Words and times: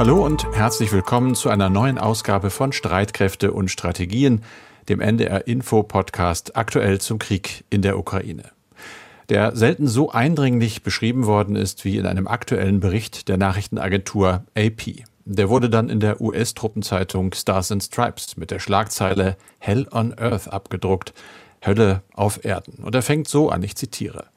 Hallo 0.00 0.24
und 0.24 0.50
herzlich 0.56 0.92
willkommen 0.92 1.34
zu 1.34 1.50
einer 1.50 1.68
neuen 1.68 1.98
Ausgabe 1.98 2.48
von 2.48 2.72
Streitkräfte 2.72 3.52
und 3.52 3.70
Strategien, 3.70 4.42
dem 4.88 4.98
NDR 4.98 5.46
Info 5.46 5.82
Podcast 5.82 6.56
aktuell 6.56 7.02
zum 7.02 7.18
Krieg 7.18 7.64
in 7.68 7.82
der 7.82 7.98
Ukraine. 7.98 8.44
Der 9.28 9.54
selten 9.54 9.86
so 9.86 10.10
eindringlich 10.10 10.82
beschrieben 10.82 11.26
worden 11.26 11.54
ist 11.54 11.84
wie 11.84 11.98
in 11.98 12.06
einem 12.06 12.28
aktuellen 12.28 12.80
Bericht 12.80 13.28
der 13.28 13.36
Nachrichtenagentur 13.36 14.44
AP. 14.56 15.04
Der 15.26 15.50
wurde 15.50 15.68
dann 15.68 15.90
in 15.90 16.00
der 16.00 16.22
US-Truppenzeitung 16.22 17.34
Stars 17.34 17.70
and 17.70 17.82
Stripes 17.82 18.38
mit 18.38 18.50
der 18.50 18.58
Schlagzeile 18.58 19.36
Hell 19.58 19.86
on 19.92 20.14
Earth 20.18 20.48
abgedruckt. 20.48 21.12
Hölle 21.62 22.00
auf 22.14 22.42
Erden. 22.42 22.82
Und 22.82 22.94
er 22.94 23.02
fängt 23.02 23.28
so 23.28 23.50
an, 23.50 23.62
ich 23.62 23.76
zitiere. 23.76 24.28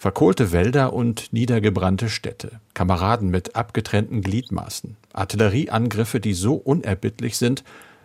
Verkohlte 0.00 0.50
Wälder 0.50 0.94
und 0.94 1.30
niedergebrannte 1.30 2.08
Städte, 2.08 2.62
Kameraden 2.72 3.28
mit 3.28 3.54
abgetrennten 3.54 4.22
Gliedmaßen, 4.22 4.96
Artillerieangriffe, 5.12 6.20
die 6.20 6.32
so 6.32 6.54
unerbittlich 6.54 7.36
sind, 7.36 7.64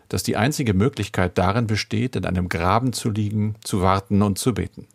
dass 0.09 0.21
die 0.21 0.35
einzige 0.35 0.73
Möglichkeit 0.73 1.38
darin 1.38 1.68
besteht, 1.68 2.18
in 2.18 2.26
einem 2.26 2.49
Graben 2.49 2.91
zu 2.91 3.09
liegen, 3.09 3.55
zu 3.63 3.81
warten 3.81 4.23
und 4.23 4.38
zu 4.38 4.54
beten. 4.54 4.88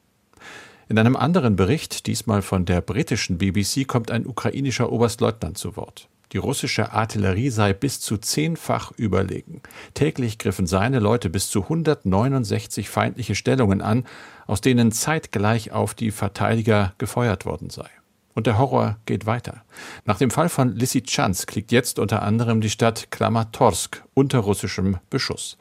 In 0.91 0.99
einem 0.99 1.17
anderen 1.17 1.57
Bericht, 1.57 2.07
diesmal 2.07 2.43
von 2.43 2.67
der 2.67 2.83
britischen 2.83 3.39
BBC, 3.39 3.89
kommt 3.89 4.11
ein 4.11 4.27
ukrainischer 4.27 4.93
Oberstleutnant 4.93 5.57
zu 5.57 5.77
Wort. 5.77 6.07
Die 6.33 6.39
russische 6.39 6.93
Artillerie 6.93 7.51
sei 7.51 7.73
bis 7.73 8.01
zu 8.01 8.17
zehnfach 8.17 8.93
überlegen. 8.93 9.63
Täglich 9.95 10.39
griffen 10.39 10.67
seine 10.67 11.01
Leute 11.01 11.29
bis 11.29 11.49
zu 11.51 11.63
169 11.63 12.89
feindliche 12.89 13.35
Stellungen 13.35 13.83
an, 13.83 14.05
aus 14.47 14.61
denen 14.61 14.93
zeitgleich 14.93 15.73
auf 15.73 15.95
die 15.95 16.13
Verteidiger 16.13 16.95
gefeuert 16.99 17.47
worden 17.47 17.71
sei. 17.71 17.89
Und 18.35 18.47
der 18.47 18.59
Horror 18.59 18.97
geht 19.07 19.27
weiter. 19.27 19.65
Nach 20.05 20.19
dem 20.19 20.31
Fall 20.31 20.49
von 20.49 20.77
Lysychansk 20.77 21.53
liegt 21.57 21.73
jetzt 21.73 21.99
unter 21.99 22.23
anderem 22.23 22.61
die 22.61 22.71
Stadt 22.71 23.11
Kramatorsk 23.11 24.05
unter 24.15 24.39
russischem 24.39 24.99
Beschuss. 25.11 25.59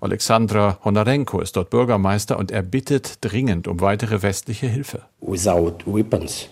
Alexandra 0.00 0.78
Honarenko 0.84 1.40
ist 1.40 1.56
dort 1.56 1.70
Bürgermeister 1.70 2.38
und 2.38 2.50
er 2.50 2.62
bittet 2.62 3.18
dringend 3.20 3.68
um 3.68 3.80
weitere 3.80 4.22
westliche 4.22 4.66
Hilfe. 4.66 5.02
Without 5.20 5.78
weapons, 5.86 6.48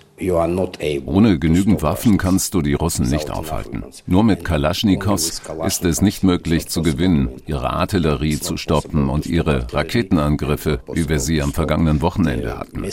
ohne 1.06 1.38
genügend 1.38 1.82
Waffen 1.82 2.18
kannst 2.18 2.54
du 2.54 2.62
die 2.62 2.74
Russen 2.74 3.08
nicht 3.08 3.30
aufhalten. 3.30 3.84
Nur 4.06 4.22
mit 4.22 4.44
Kalaschnikows 4.44 5.42
ist 5.66 5.84
es 5.84 6.02
nicht 6.02 6.22
möglich 6.22 6.68
zu 6.68 6.82
gewinnen, 6.82 7.30
ihre 7.46 7.70
Artillerie 7.70 8.38
zu 8.38 8.56
stoppen 8.56 9.08
und 9.08 9.26
ihre 9.26 9.72
Raketenangriffe, 9.72 10.80
wie 10.92 11.08
wir 11.08 11.18
sie 11.18 11.42
am 11.42 11.52
vergangenen 11.52 12.00
Wochenende 12.00 12.58
hatten. 12.58 12.84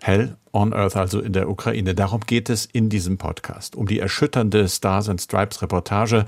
Hell 0.00 0.36
on 0.52 0.72
Earth 0.72 0.96
also 0.96 1.20
in 1.20 1.32
der 1.32 1.48
Ukraine. 1.48 1.94
Darum 1.94 2.20
geht 2.20 2.50
es 2.50 2.66
in 2.66 2.88
diesem 2.88 3.18
Podcast. 3.18 3.74
Um 3.74 3.86
die 3.86 3.98
erschütternde 3.98 4.68
Stars 4.68 5.08
and 5.08 5.20
Stripes 5.20 5.60
Reportage. 5.62 6.24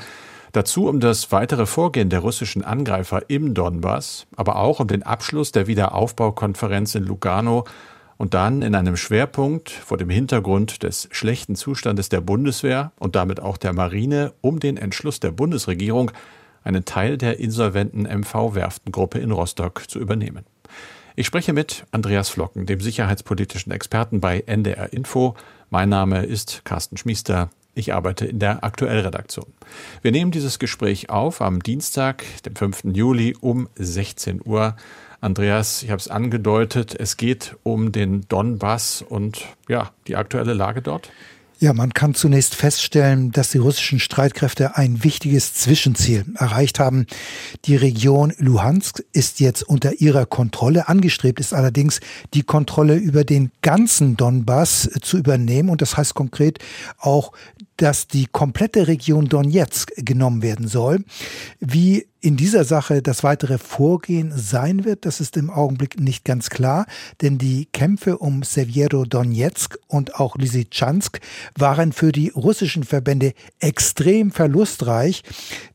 Dazu 0.52 0.88
um 0.88 0.98
das 0.98 1.30
weitere 1.30 1.66
Vorgehen 1.66 2.10
der 2.10 2.20
russischen 2.20 2.64
Angreifer 2.64 3.30
im 3.30 3.54
Donbass, 3.54 4.26
aber 4.34 4.56
auch 4.56 4.80
um 4.80 4.88
den 4.88 5.04
Abschluss 5.04 5.52
der 5.52 5.68
Wiederaufbaukonferenz 5.68 6.96
in 6.96 7.04
Lugano 7.04 7.64
und 8.20 8.34
dann 8.34 8.60
in 8.60 8.74
einem 8.74 8.98
Schwerpunkt 8.98 9.70
vor 9.70 9.96
dem 9.96 10.10
Hintergrund 10.10 10.82
des 10.82 11.08
schlechten 11.10 11.56
Zustandes 11.56 12.10
der 12.10 12.20
Bundeswehr 12.20 12.92
und 12.98 13.16
damit 13.16 13.40
auch 13.40 13.56
der 13.56 13.72
Marine 13.72 14.34
um 14.42 14.60
den 14.60 14.76
Entschluss 14.76 15.20
der 15.20 15.30
Bundesregierung, 15.30 16.10
einen 16.62 16.84
Teil 16.84 17.16
der 17.16 17.40
insolventen 17.40 18.02
MV-Werftengruppe 18.02 19.18
in 19.18 19.30
Rostock 19.30 19.88
zu 19.88 19.98
übernehmen. 19.98 20.44
Ich 21.16 21.26
spreche 21.26 21.54
mit 21.54 21.86
Andreas 21.92 22.28
Flocken, 22.28 22.66
dem 22.66 22.80
sicherheitspolitischen 22.80 23.72
Experten 23.72 24.20
bei 24.20 24.40
NDR 24.40 24.92
Info. 24.92 25.34
Mein 25.70 25.88
Name 25.88 26.26
ist 26.26 26.60
Carsten 26.66 26.98
Schmiester. 26.98 27.48
Ich 27.74 27.94
arbeite 27.94 28.26
in 28.26 28.40
der 28.40 28.64
Aktuellredaktion. 28.64 29.46
Wir 30.02 30.10
nehmen 30.10 30.32
dieses 30.32 30.58
Gespräch 30.58 31.08
auf 31.08 31.40
am 31.40 31.62
Dienstag, 31.62 32.24
dem 32.44 32.56
5. 32.56 32.84
Juli 32.92 33.36
um 33.40 33.68
16 33.76 34.40
Uhr. 34.44 34.76
Andreas, 35.20 35.82
ich 35.82 35.90
habe 35.90 36.00
es 36.00 36.08
angedeutet, 36.08 36.96
es 36.98 37.16
geht 37.16 37.56
um 37.62 37.92
den 37.92 38.26
Donbass 38.28 39.02
und 39.02 39.46
ja, 39.68 39.92
die 40.08 40.16
aktuelle 40.16 40.54
Lage 40.54 40.82
dort. 40.82 41.10
Ja, 41.62 41.74
man 41.74 41.92
kann 41.92 42.14
zunächst 42.14 42.54
feststellen, 42.54 43.32
dass 43.32 43.50
die 43.50 43.58
russischen 43.58 44.00
Streitkräfte 44.00 44.78
ein 44.78 45.04
wichtiges 45.04 45.52
Zwischenziel 45.52 46.24
erreicht 46.36 46.80
haben. 46.80 47.04
Die 47.66 47.76
Region 47.76 48.32
Luhansk 48.38 49.04
ist 49.12 49.40
jetzt 49.40 49.64
unter 49.64 50.00
ihrer 50.00 50.24
Kontrolle. 50.24 50.88
Angestrebt 50.88 51.38
ist 51.38 51.52
allerdings, 51.52 52.00
die 52.32 52.44
Kontrolle 52.44 52.96
über 52.96 53.24
den 53.24 53.50
ganzen 53.60 54.16
Donbass 54.16 54.88
zu 55.02 55.18
übernehmen. 55.18 55.68
Und 55.68 55.82
das 55.82 55.98
heißt 55.98 56.14
konkret 56.14 56.60
auch, 56.98 57.32
dass 57.80 58.06
die 58.06 58.26
komplette 58.26 58.88
Region 58.88 59.26
Donetsk 59.26 59.92
genommen 59.96 60.42
werden 60.42 60.68
soll. 60.68 61.04
Wie 61.60 62.06
in 62.20 62.36
dieser 62.36 62.64
Sache 62.64 63.00
das 63.02 63.24
weitere 63.24 63.56
Vorgehen 63.56 64.32
sein 64.34 64.84
wird, 64.84 65.06
das 65.06 65.20
ist 65.20 65.36
im 65.36 65.48
Augenblick 65.48 65.98
nicht 65.98 66.24
ganz 66.24 66.50
klar, 66.50 66.86
denn 67.22 67.38
die 67.38 67.66
Kämpfe 67.72 68.18
um 68.18 68.42
Severo-Donetsk 68.42 69.78
und 69.86 70.16
auch 70.16 70.36
Lysychansk 70.36 71.20
waren 71.56 71.92
für 71.92 72.12
die 72.12 72.28
russischen 72.28 72.84
Verbände 72.84 73.32
extrem 73.58 74.32
verlustreich, 74.32 75.22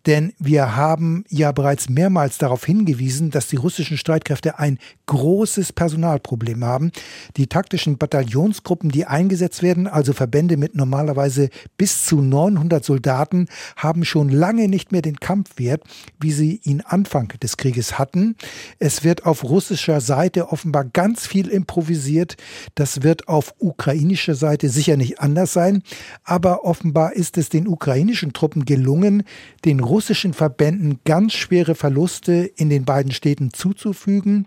denn 0.05 0.33
wir 0.37 0.75
haben 0.75 1.25
ja 1.29 1.51
bereits 1.51 1.89
mehrmals 1.89 2.37
darauf 2.37 2.63
hingewiesen, 2.63 3.31
dass 3.31 3.47
die 3.47 3.55
russischen 3.55 3.97
Streitkräfte 3.97 4.59
ein 4.59 4.77
großes 5.07 5.73
Personalproblem 5.73 6.63
haben. 6.63 6.91
Die 7.37 7.47
taktischen 7.47 7.97
Bataillonsgruppen, 7.97 8.89
die 8.89 9.05
eingesetzt 9.05 9.63
werden, 9.63 9.87
also 9.87 10.13
Verbände 10.13 10.57
mit 10.57 10.75
normalerweise 10.75 11.49
bis 11.77 12.05
zu 12.05 12.21
900 12.21 12.85
Soldaten, 12.85 13.47
haben 13.77 14.05
schon 14.05 14.29
lange 14.29 14.67
nicht 14.67 14.91
mehr 14.91 15.01
den 15.01 15.19
Kampfwert, 15.19 15.81
wie 16.19 16.34
sie 16.35 16.59
ihn 16.63 16.81
Anfang 16.81 17.29
des 17.41 17.57
Krieges 17.57 17.97
hatten. 17.97 18.35
Es 18.77 19.03
wird 19.03 19.25
auf 19.25 19.43
russischer 19.43 20.01
Seite 20.01 20.49
offenbar 20.49 20.85
ganz 20.85 21.25
viel 21.25 21.47
improvisiert. 21.47 22.35
Das 22.75 23.01
wird 23.01 23.27
auf 23.27 23.55
ukrainischer 23.57 24.35
Seite 24.35 24.69
sicher 24.69 24.97
nicht 24.97 25.19
anders 25.19 25.53
sein. 25.53 25.81
Aber 26.23 26.65
offenbar 26.65 27.13
ist 27.13 27.37
es 27.37 27.49
den 27.49 27.67
ukrainischen 27.67 28.33
Truppen 28.33 28.65
gelungen, 28.65 29.23
den 29.63 29.79
russischen 29.79 30.33
Verbänden 30.33 30.99
ganz 31.05 31.33
schwere 31.33 31.73
Verluste 31.73 32.51
in 32.55 32.69
den 32.69 32.85
beiden 32.85 33.11
Städten 33.11 33.51
zuzufügen. 33.53 34.45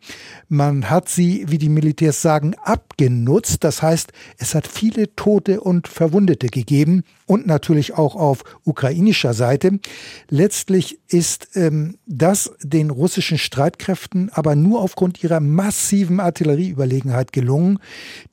Man 0.48 0.90
hat 0.90 1.08
sie, 1.08 1.44
wie 1.48 1.58
die 1.58 1.68
Militärs 1.68 2.22
sagen, 2.22 2.54
abgenutzt. 2.62 3.64
Das 3.64 3.82
heißt, 3.82 4.12
es 4.36 4.54
hat 4.54 4.66
viele 4.66 5.14
Tote 5.16 5.60
und 5.60 5.88
Verwundete 5.88 6.48
gegeben 6.48 7.02
und 7.28 7.46
natürlich 7.46 7.94
auch 7.94 8.16
auf 8.16 8.42
ukrainischer 8.64 9.34
Seite. 9.34 9.78
Letztlich 10.28 10.98
ist 11.08 11.50
ähm, 11.54 11.98
das 12.06 12.52
den 12.62 12.90
russischen 12.90 13.38
Streitkräften 13.38 14.30
aber 14.32 14.56
nur 14.56 14.80
aufgrund 14.80 15.22
ihrer 15.22 15.40
massiven 15.40 16.20
Artillerieüberlegenheit 16.20 17.32
gelungen, 17.32 17.78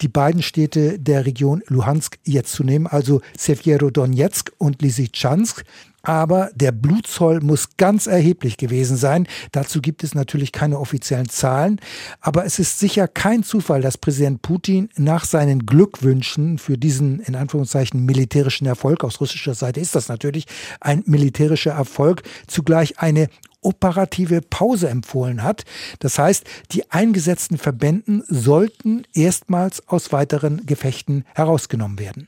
die 0.01 0.07
beiden 0.07 0.41
Städte 0.41 0.97
der 0.97 1.25
Region 1.25 1.61
Luhansk 1.67 2.17
jetzt 2.23 2.53
zu 2.53 2.63
nehmen, 2.63 2.88
also 2.88 3.22
Severo-Donetsk 3.38 4.51
und 4.57 4.81
Lysychansk. 4.81 5.63
Aber 6.05 6.49
der 6.55 6.71
Blutzoll 6.71 7.41
muss 7.41 7.77
ganz 7.77 8.07
erheblich 8.07 8.57
gewesen 8.57 8.97
sein. 8.97 9.27
Dazu 9.51 9.81
gibt 9.81 10.03
es 10.03 10.16
natürlich 10.16 10.51
keine 10.51 10.79
offiziellen 10.79 11.29
Zahlen. 11.29 11.79
Aber 12.21 12.45
es 12.45 12.59
ist 12.59 12.79
sicher 12.79 13.07
kein 13.07 13.43
Zufall, 13.43 13.81
dass 13.81 13.97
Präsident 13.97 14.41
Putin 14.41 14.89
nach 14.95 15.25
seinen 15.25 15.66
Glückwünschen 15.66 16.57
für 16.57 16.77
diesen, 16.77 17.19
in 17.21 17.35
Anführungszeichen, 17.35 18.05
militärischen 18.05 18.67
Erfolg, 18.67 19.03
aus 19.03 19.19
russischer 19.19 19.55
Seite 19.55 19.79
ist 19.79 19.95
das 19.95 20.07
natürlich 20.07 20.45
ein 20.79 21.03
militärischer 21.05 21.71
Erfolg, 21.71 22.23
zugleich 22.47 22.99
eine 22.99 23.27
operative 23.61 24.41
Pause 24.41 24.89
empfohlen 24.89 25.43
hat. 25.43 25.63
Das 25.99 26.19
heißt, 26.19 26.45
die 26.72 26.89
eingesetzten 26.91 27.57
Verbänden 27.57 28.23
sollten 28.27 29.03
erstmals 29.13 29.87
aus 29.87 30.11
weiteren 30.11 30.66
Gefechten 30.66 31.25
herausgenommen 31.34 31.99
werden. 31.99 32.28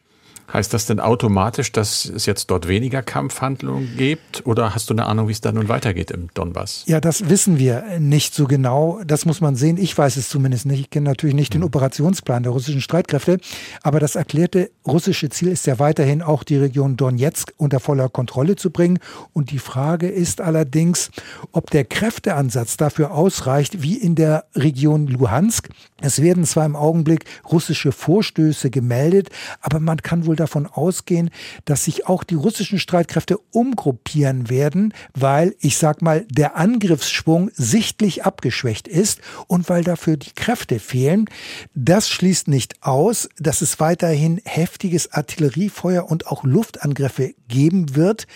Heißt 0.52 0.74
das 0.74 0.86
denn 0.86 1.02
automatisch, 1.02 1.74
dass 1.74 2.06
es 2.06 2.26
jetzt 2.26 2.50
dort 2.52 2.70
weniger 2.70 3.04
Kampfhandlungen 3.04 3.98
gibt? 3.98 4.46
Oder 4.46 4.74
hast 4.74 4.90
du 4.90 4.94
eine 4.94 5.06
Ahnung, 5.06 5.28
wie 5.28 5.34
es 5.34 5.42
da 5.42 5.52
nun 5.52 5.68
weitergeht 5.68 6.10
im 6.10 6.30
Donbass? 6.34 6.84
Ja, 6.88 7.02
das 7.02 7.30
wissen 7.30 7.60
wir 7.60 7.84
nicht 8.00 8.34
so 8.34 8.46
genau. 8.46 9.02
Das 9.06 9.26
muss 9.26 9.42
man 9.42 9.58
sehen. 9.58 9.76
Ich 9.78 9.98
weiß 9.98 10.16
es 10.16 10.30
zumindest 10.30 10.66
nicht. 10.66 10.80
Ich 10.80 10.90
kenne 10.90 11.10
natürlich 11.10 11.36
nicht 11.36 11.54
den 11.54 11.62
mhm. 11.62 11.68
Operationsplan 11.68 12.44
der 12.44 12.54
russischen 12.54 12.80
Streitkräfte. 12.80 13.40
Aber 13.84 14.00
das 14.00 14.16
erklärte 14.16 14.72
russische 14.86 15.28
Ziel 15.30 15.50
ist 15.50 15.68
ja 15.68 15.80
weiterhin 15.80 16.22
auch 16.22 16.44
die 16.46 16.56
Region 16.56 16.96
Donetsk 16.96 17.52
unter 17.58 17.82
voller 17.82 18.08
Kontrolle 18.08 18.56
zu 18.56 18.72
bringen. 18.72 19.00
Und 19.34 19.52
die 19.52 19.60
Frage 19.60 20.08
ist 20.08 20.40
allerdings, 20.40 21.12
ob 21.52 21.72
der 21.72 21.84
Kräfteansatz 21.84 22.78
dafür 22.78 23.12
ausreicht, 23.12 23.82
wie 23.82 23.98
in 23.98 24.16
der 24.16 24.46
Region 24.56 25.08
Luhansk. 25.08 25.68
Es 26.00 26.22
werden 26.22 26.46
zwar 26.46 26.66
im 26.66 26.78
Augenblick 26.78 27.26
russische 27.52 27.92
Vorstöße 27.92 28.70
gemeldet, 28.70 29.30
aber 29.60 29.82
man 29.82 29.98
kann 29.98 30.26
wohl 30.26 30.37
davon 30.38 30.66
ausgehen, 30.66 31.30
dass 31.66 31.84
sich 31.84 32.08
auch 32.08 32.24
die 32.24 32.36
russischen 32.36 32.80
Streitkräfte 32.80 33.38
umgruppieren 33.52 34.50
werden, 34.50 34.94
weil, 35.14 35.56
ich 35.60 35.78
sag 35.78 36.02
mal, 36.02 36.26
der 36.30 36.56
Angriffsschwung 36.56 37.52
sichtlich 37.54 38.24
abgeschwächt 38.24 38.88
ist 38.88 39.20
und 39.48 39.68
weil 39.70 39.84
dafür 39.84 40.16
die 40.16 40.32
Kräfte 40.34 40.80
fehlen. 40.80 41.26
Das 41.74 42.10
schließt 42.10 42.48
nicht 42.48 42.84
aus, 42.84 43.30
dass 43.38 43.62
es 43.62 43.80
weiterhin 43.80 44.40
heftiges 44.46 45.12
Artilleriefeuer 45.12 46.10
und 46.10 46.28
auch 46.28 46.44
Luftangriffe 46.44 47.34
geben 47.48 47.96
wird. 47.96 48.28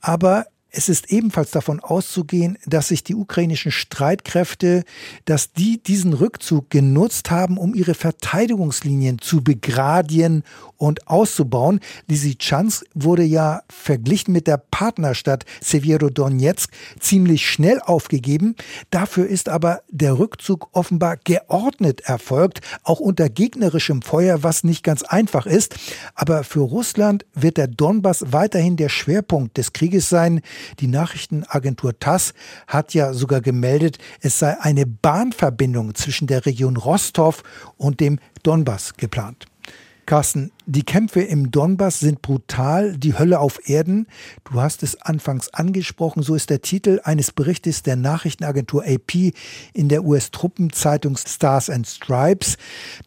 Aber 0.00 0.46
es 0.76 0.88
ist 0.88 1.12
ebenfalls 1.12 1.52
davon 1.52 1.80
auszugehen, 1.80 2.58
dass 2.66 2.88
sich 2.88 3.04
die 3.04 3.14
ukrainischen 3.14 3.70
Streitkräfte, 3.70 4.84
dass 5.24 5.52
die 5.52 5.80
diesen 5.82 6.12
Rückzug 6.12 6.68
genutzt 6.68 7.30
haben, 7.30 7.58
um 7.58 7.74
ihre 7.74 7.94
Verteidigungslinien 7.94 9.20
zu 9.20 9.42
begradien 9.42 10.42
und 10.76 11.06
auszubauen. 11.06 11.80
Lysychansk 12.08 12.84
wurde 12.94 13.22
ja 13.22 13.62
verglichen 13.70 14.32
mit 14.32 14.46
der 14.46 14.56
Partnerstadt 14.58 15.44
Severodonetsk 15.60 16.70
ziemlich 16.98 17.48
schnell 17.48 17.80
aufgegeben. 17.80 18.56
Dafür 18.90 19.26
ist 19.26 19.48
aber 19.48 19.82
der 19.90 20.18
Rückzug 20.18 20.68
offenbar 20.72 21.18
geordnet 21.22 22.00
erfolgt, 22.02 22.60
auch 22.82 23.00
unter 23.00 23.28
gegnerischem 23.28 24.02
Feuer, 24.02 24.42
was 24.42 24.64
nicht 24.64 24.82
ganz 24.82 25.02
einfach 25.02 25.46
ist. 25.46 25.76
Aber 26.14 26.42
für 26.42 26.60
Russland 26.60 27.24
wird 27.32 27.56
der 27.56 27.68
Donbass 27.68 28.24
weiterhin 28.32 28.76
der 28.76 28.88
Schwerpunkt 28.88 29.56
des 29.56 29.72
Krieges 29.72 30.08
sein. 30.08 30.40
Die 30.80 30.86
Nachrichtenagentur 30.86 31.98
TASS 31.98 32.34
hat 32.66 32.94
ja 32.94 33.12
sogar 33.12 33.40
gemeldet, 33.40 33.98
es 34.20 34.38
sei 34.38 34.58
eine 34.60 34.86
Bahnverbindung 34.86 35.94
zwischen 35.94 36.26
der 36.26 36.46
Region 36.46 36.76
Rostov 36.76 37.42
und 37.76 38.00
dem 38.00 38.18
Donbass 38.42 38.94
geplant. 38.94 39.46
Carsten, 40.06 40.52
die 40.66 40.82
Kämpfe 40.82 41.20
im 41.22 41.50
Donbass 41.50 42.00
sind 42.00 42.22
brutal, 42.22 42.96
die 42.96 43.18
Hölle 43.18 43.40
auf 43.40 43.68
Erden. 43.68 44.06
Du 44.44 44.60
hast 44.60 44.82
es 44.82 45.00
anfangs 45.00 45.52
angesprochen, 45.52 46.22
so 46.22 46.34
ist 46.34 46.50
der 46.50 46.62
Titel 46.62 47.00
eines 47.04 47.32
Berichtes 47.32 47.82
der 47.82 47.96
Nachrichtenagentur 47.96 48.84
AP 48.86 49.32
in 49.72 49.88
der 49.88 50.04
US-Truppenzeitung 50.04 51.16
Stars 51.16 51.70
and 51.70 51.86
Stripes. 51.86 52.56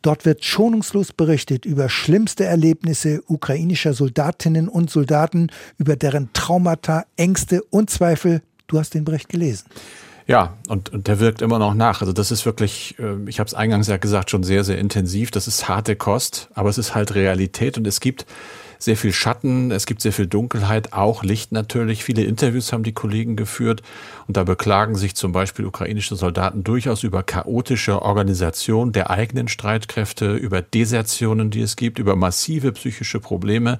Dort 0.01 0.25
wird 0.25 0.43
schonungslos 0.43 1.13
berichtet 1.13 1.65
über 1.65 1.89
schlimmste 1.89 2.45
Erlebnisse 2.45 3.21
ukrainischer 3.27 3.93
Soldatinnen 3.93 4.67
und 4.67 4.89
Soldaten, 4.89 5.51
über 5.77 5.95
deren 5.95 6.31
Traumata, 6.33 7.05
Ängste 7.15 7.61
und 7.63 7.89
Zweifel. 7.89 8.41
Du 8.67 8.79
hast 8.79 8.93
den 8.93 9.05
Bericht 9.05 9.29
gelesen. 9.29 9.65
Ja, 10.27 10.57
und, 10.67 10.91
und 10.91 11.07
der 11.07 11.21
wirkt 11.21 11.41
immer 11.41 11.57
noch 11.57 11.73
nach. 11.73 12.01
Also 12.01 12.11
das 12.11 12.31
ist 12.31 12.45
wirklich, 12.45 12.99
äh, 12.99 13.15
ich 13.27 13.39
habe 13.39 13.47
es 13.47 13.53
eingangs 13.53 13.87
ja 13.87 13.95
gesagt, 13.95 14.29
schon 14.29 14.43
sehr, 14.43 14.65
sehr 14.65 14.77
intensiv. 14.77 15.31
Das 15.31 15.47
ist 15.47 15.69
harte 15.69 15.95
Kost, 15.95 16.49
aber 16.53 16.69
es 16.69 16.77
ist 16.77 16.93
halt 16.93 17.15
Realität 17.15 17.77
und 17.77 17.87
es 17.87 18.01
gibt 18.01 18.25
sehr 18.77 18.97
viel 18.97 19.13
Schatten, 19.13 19.71
es 19.71 19.85
gibt 19.85 20.01
sehr 20.01 20.11
viel 20.11 20.27
Dunkelheit, 20.27 20.93
auch 20.93 21.23
Licht 21.23 21.53
natürlich. 21.53 22.03
Viele 22.03 22.23
Interviews 22.23 22.73
haben 22.73 22.83
die 22.83 22.93
Kollegen 22.93 23.37
geführt 23.37 23.81
und 24.27 24.37
da 24.37 24.43
beklagen 24.43 24.95
sich 24.95 25.15
zum 25.15 25.31
Beispiel 25.31 25.65
ukrainische 25.65 26.15
Soldaten 26.15 26.63
durchaus 26.63 27.03
über 27.03 27.23
chaotische 27.23 28.01
Organisation 28.01 28.91
der 28.91 29.09
eigenen 29.09 29.47
Streitkräfte, 29.47 30.35
über 30.35 30.61
Desertionen, 30.61 31.49
die 31.49 31.61
es 31.61 31.77
gibt, 31.77 31.99
über 31.99 32.15
massive 32.15 32.73
psychische 32.73 33.19
Probleme, 33.19 33.79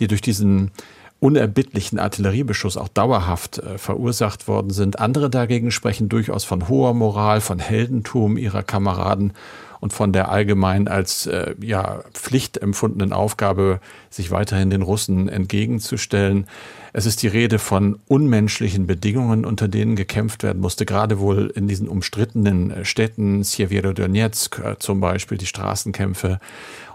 die 0.00 0.08
durch 0.08 0.20
diesen 0.20 0.72
unerbittlichen 1.20 1.98
Artilleriebeschuss 1.98 2.76
auch 2.76 2.88
dauerhaft 2.88 3.58
äh, 3.58 3.78
verursacht 3.78 4.48
worden 4.48 4.70
sind. 4.70 4.98
Andere 4.98 5.30
dagegen 5.30 5.70
sprechen 5.70 6.08
durchaus 6.08 6.44
von 6.44 6.68
hoher 6.68 6.94
Moral, 6.94 7.40
von 7.40 7.58
Heldentum 7.58 8.36
ihrer 8.36 8.62
Kameraden 8.62 9.32
und 9.80 9.92
von 9.92 10.12
der 10.12 10.30
allgemein 10.30 10.88
als 10.88 11.26
äh, 11.26 11.54
ja, 11.60 12.02
Pflicht 12.12 12.58
empfundenen 12.58 13.12
Aufgabe, 13.12 13.80
sich 14.10 14.30
weiterhin 14.30 14.70
den 14.70 14.82
Russen 14.82 15.28
entgegenzustellen. 15.28 16.46
Es 16.92 17.04
ist 17.04 17.22
die 17.22 17.28
Rede 17.28 17.58
von 17.58 17.98
unmenschlichen 18.08 18.86
Bedingungen, 18.86 19.44
unter 19.44 19.68
denen 19.68 19.96
gekämpft 19.96 20.42
werden 20.42 20.62
musste, 20.62 20.86
gerade 20.86 21.18
wohl 21.18 21.52
in 21.54 21.68
diesen 21.68 21.88
umstrittenen 21.88 22.70
äh, 22.70 22.84
Städten, 22.84 23.44
Sjeverodonetsk 23.44 24.58
äh, 24.60 24.78
zum 24.78 25.00
Beispiel, 25.00 25.36
die 25.36 25.46
Straßenkämpfe. 25.46 26.40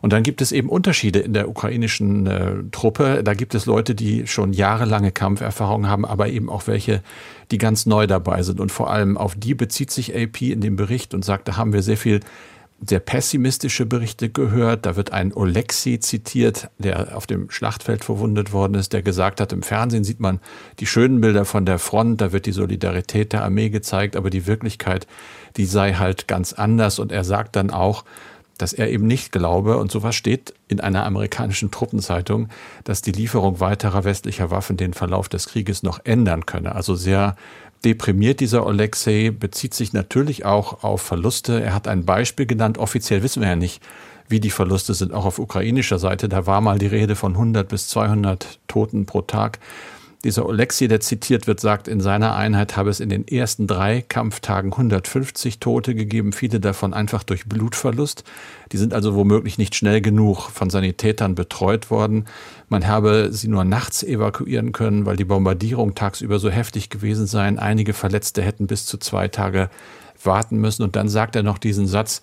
Und 0.01 0.11
dann 0.11 0.23
gibt 0.23 0.41
es 0.41 0.51
eben 0.51 0.69
Unterschiede 0.69 1.19
in 1.19 1.33
der 1.33 1.47
ukrainischen 1.47 2.25
äh, 2.25 2.53
Truppe. 2.71 3.21
Da 3.23 3.35
gibt 3.35 3.53
es 3.53 3.67
Leute, 3.67 3.93
die 3.93 4.25
schon 4.25 4.53
jahrelange 4.53 5.11
Kampferfahrung 5.11 5.87
haben, 5.87 6.05
aber 6.05 6.29
eben 6.29 6.49
auch 6.49 6.65
welche, 6.65 7.03
die 7.51 7.59
ganz 7.59 7.85
neu 7.85 8.07
dabei 8.07 8.41
sind. 8.41 8.59
Und 8.59 8.71
vor 8.71 8.89
allem 8.89 9.17
auf 9.17 9.35
die 9.35 9.53
bezieht 9.53 9.91
sich 9.91 10.15
AP 10.15 10.41
in 10.41 10.61
dem 10.61 10.75
Bericht 10.75 11.13
und 11.13 11.23
sagt, 11.23 11.47
da 11.47 11.57
haben 11.57 11.73
wir 11.73 11.83
sehr 11.83 11.97
viel 11.97 12.21
sehr 12.85 12.99
pessimistische 12.99 13.85
Berichte 13.85 14.29
gehört. 14.29 14.85
Da 14.85 14.95
wird 14.95 15.11
ein 15.11 15.33
Oleksi 15.33 15.99
zitiert, 15.99 16.69
der 16.79 17.15
auf 17.15 17.27
dem 17.27 17.49
Schlachtfeld 17.51 18.03
verwundet 18.03 18.53
worden 18.53 18.75
ist, 18.75 18.93
der 18.93 19.03
gesagt 19.03 19.39
hat, 19.39 19.53
im 19.53 19.61
Fernsehen 19.61 20.03
sieht 20.03 20.19
man 20.19 20.39
die 20.79 20.87
schönen 20.87 21.21
Bilder 21.21 21.45
von 21.45 21.65
der 21.65 21.79
Front, 21.79 22.21
da 22.21 22.31
wird 22.31 22.45
die 22.45 22.51
Solidarität 22.51 23.33
der 23.33 23.43
Armee 23.43 23.69
gezeigt, 23.69 24.15
aber 24.15 24.29
die 24.29 24.47
Wirklichkeit, 24.47 25.05
die 25.57 25.65
sei 25.65 25.93
halt 25.93 26.27
ganz 26.27 26.53
anders. 26.53 26.97
Und 26.97 27.11
er 27.11 27.23
sagt 27.23 27.55
dann 27.55 27.69
auch, 27.69 28.03
dass 28.57 28.73
er 28.73 28.89
eben 28.89 29.07
nicht 29.07 29.31
glaube, 29.31 29.77
und 29.77 29.91
sowas 29.91 30.15
steht 30.15 30.53
in 30.67 30.79
einer 30.79 31.05
amerikanischen 31.05 31.71
Truppenzeitung, 31.71 32.49
dass 32.83 33.01
die 33.01 33.11
Lieferung 33.11 33.59
weiterer 33.59 34.03
westlicher 34.03 34.51
Waffen 34.51 34.77
den 34.77 34.93
Verlauf 34.93 35.29
des 35.29 35.47
Krieges 35.47 35.83
noch 35.83 35.99
ändern 36.03 36.45
könne. 36.45 36.75
Also 36.75 36.95
sehr 36.95 37.35
deprimiert 37.83 38.39
dieser 38.39 38.65
Alexei, 38.65 39.31
bezieht 39.37 39.73
sich 39.73 39.93
natürlich 39.93 40.45
auch 40.45 40.83
auf 40.83 41.01
Verluste. 41.01 41.61
Er 41.61 41.73
hat 41.73 41.87
ein 41.87 42.05
Beispiel 42.05 42.45
genannt. 42.45 42.77
Offiziell 42.77 43.23
wissen 43.23 43.41
wir 43.41 43.49
ja 43.49 43.55
nicht, 43.55 43.81
wie 44.27 44.39
die 44.39 44.49
Verluste 44.49 44.93
sind, 44.93 45.13
auch 45.13 45.25
auf 45.25 45.39
ukrainischer 45.39 45.99
Seite. 45.99 46.29
Da 46.29 46.45
war 46.45 46.61
mal 46.61 46.79
die 46.79 46.87
Rede 46.87 47.15
von 47.15 47.33
100 47.33 47.67
bis 47.67 47.87
200 47.89 48.59
Toten 48.67 49.05
pro 49.05 49.21
Tag. 49.21 49.59
Dieser 50.23 50.45
Oleksiy, 50.45 50.87
der 50.87 50.99
zitiert 50.99 51.47
wird, 51.47 51.59
sagt, 51.59 51.87
in 51.87 51.99
seiner 51.99 52.35
Einheit 52.35 52.77
habe 52.77 52.91
es 52.91 52.99
in 52.99 53.09
den 53.09 53.27
ersten 53.27 53.65
drei 53.65 54.03
Kampftagen 54.07 54.71
150 54.71 55.59
Tote 55.59 55.95
gegeben, 55.95 56.31
viele 56.31 56.59
davon 56.59 56.93
einfach 56.93 57.23
durch 57.23 57.45
Blutverlust. 57.47 58.23
Die 58.71 58.77
sind 58.77 58.93
also 58.93 59.15
womöglich 59.15 59.57
nicht 59.57 59.73
schnell 59.73 59.99
genug 59.99 60.51
von 60.51 60.69
Sanitätern 60.69 61.33
betreut 61.33 61.89
worden. 61.89 62.25
Man 62.69 62.85
habe 62.85 63.29
sie 63.31 63.47
nur 63.47 63.63
nachts 63.63 64.03
evakuieren 64.03 64.73
können, 64.73 65.07
weil 65.07 65.15
die 65.15 65.25
Bombardierung 65.25 65.95
tagsüber 65.95 66.37
so 66.37 66.51
heftig 66.51 66.91
gewesen 66.91 67.25
seien. 67.25 67.57
Einige 67.57 67.93
Verletzte 67.93 68.43
hätten 68.43 68.67
bis 68.67 68.85
zu 68.85 68.99
zwei 68.99 69.27
Tage 69.27 69.71
warten 70.23 70.57
müssen. 70.57 70.83
Und 70.83 70.95
dann 70.95 71.09
sagt 71.09 71.35
er 71.35 71.41
noch 71.41 71.57
diesen 71.57 71.87
Satz, 71.87 72.21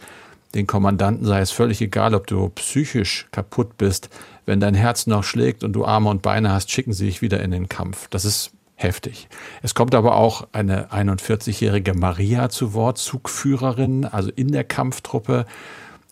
den 0.55 0.67
Kommandanten 0.67 1.27
sei 1.27 1.41
es 1.41 1.51
völlig 1.51 1.81
egal, 1.81 2.15
ob 2.15 2.27
du 2.27 2.49
psychisch 2.51 3.27
kaputt 3.33 3.77
bist. 3.77 4.09
Wenn 4.47 4.61
dein 4.61 4.75
Herz 4.75 5.07
noch 5.07 5.25
schlägt 5.25 5.63
und 5.63 5.75
du 5.75 5.85
Arme 5.85 6.09
und 6.09 6.23
Beine 6.23 6.53
hast, 6.53 6.71
schicken 6.71 6.93
sie 6.93 7.07
dich 7.07 7.21
wieder 7.21 7.43
in 7.43 7.51
den 7.51 7.69
Kampf. 7.69 8.09
Das 8.09 8.25
ist 8.25 8.53
heftig. 8.77 9.29
Es 9.63 9.75
kommt 9.75 9.95
aber 9.95 10.17
auch 10.17 10.49
eine 10.53 10.91
41-jährige 10.91 11.95
Maria 11.95 12.49
zu 12.49 12.73
Wort, 12.73 12.99
Zugführerin, 12.99 14.05
also 14.05 14.31
in 14.35 14.53
der 14.53 14.65
Kampftruppe, 14.65 15.45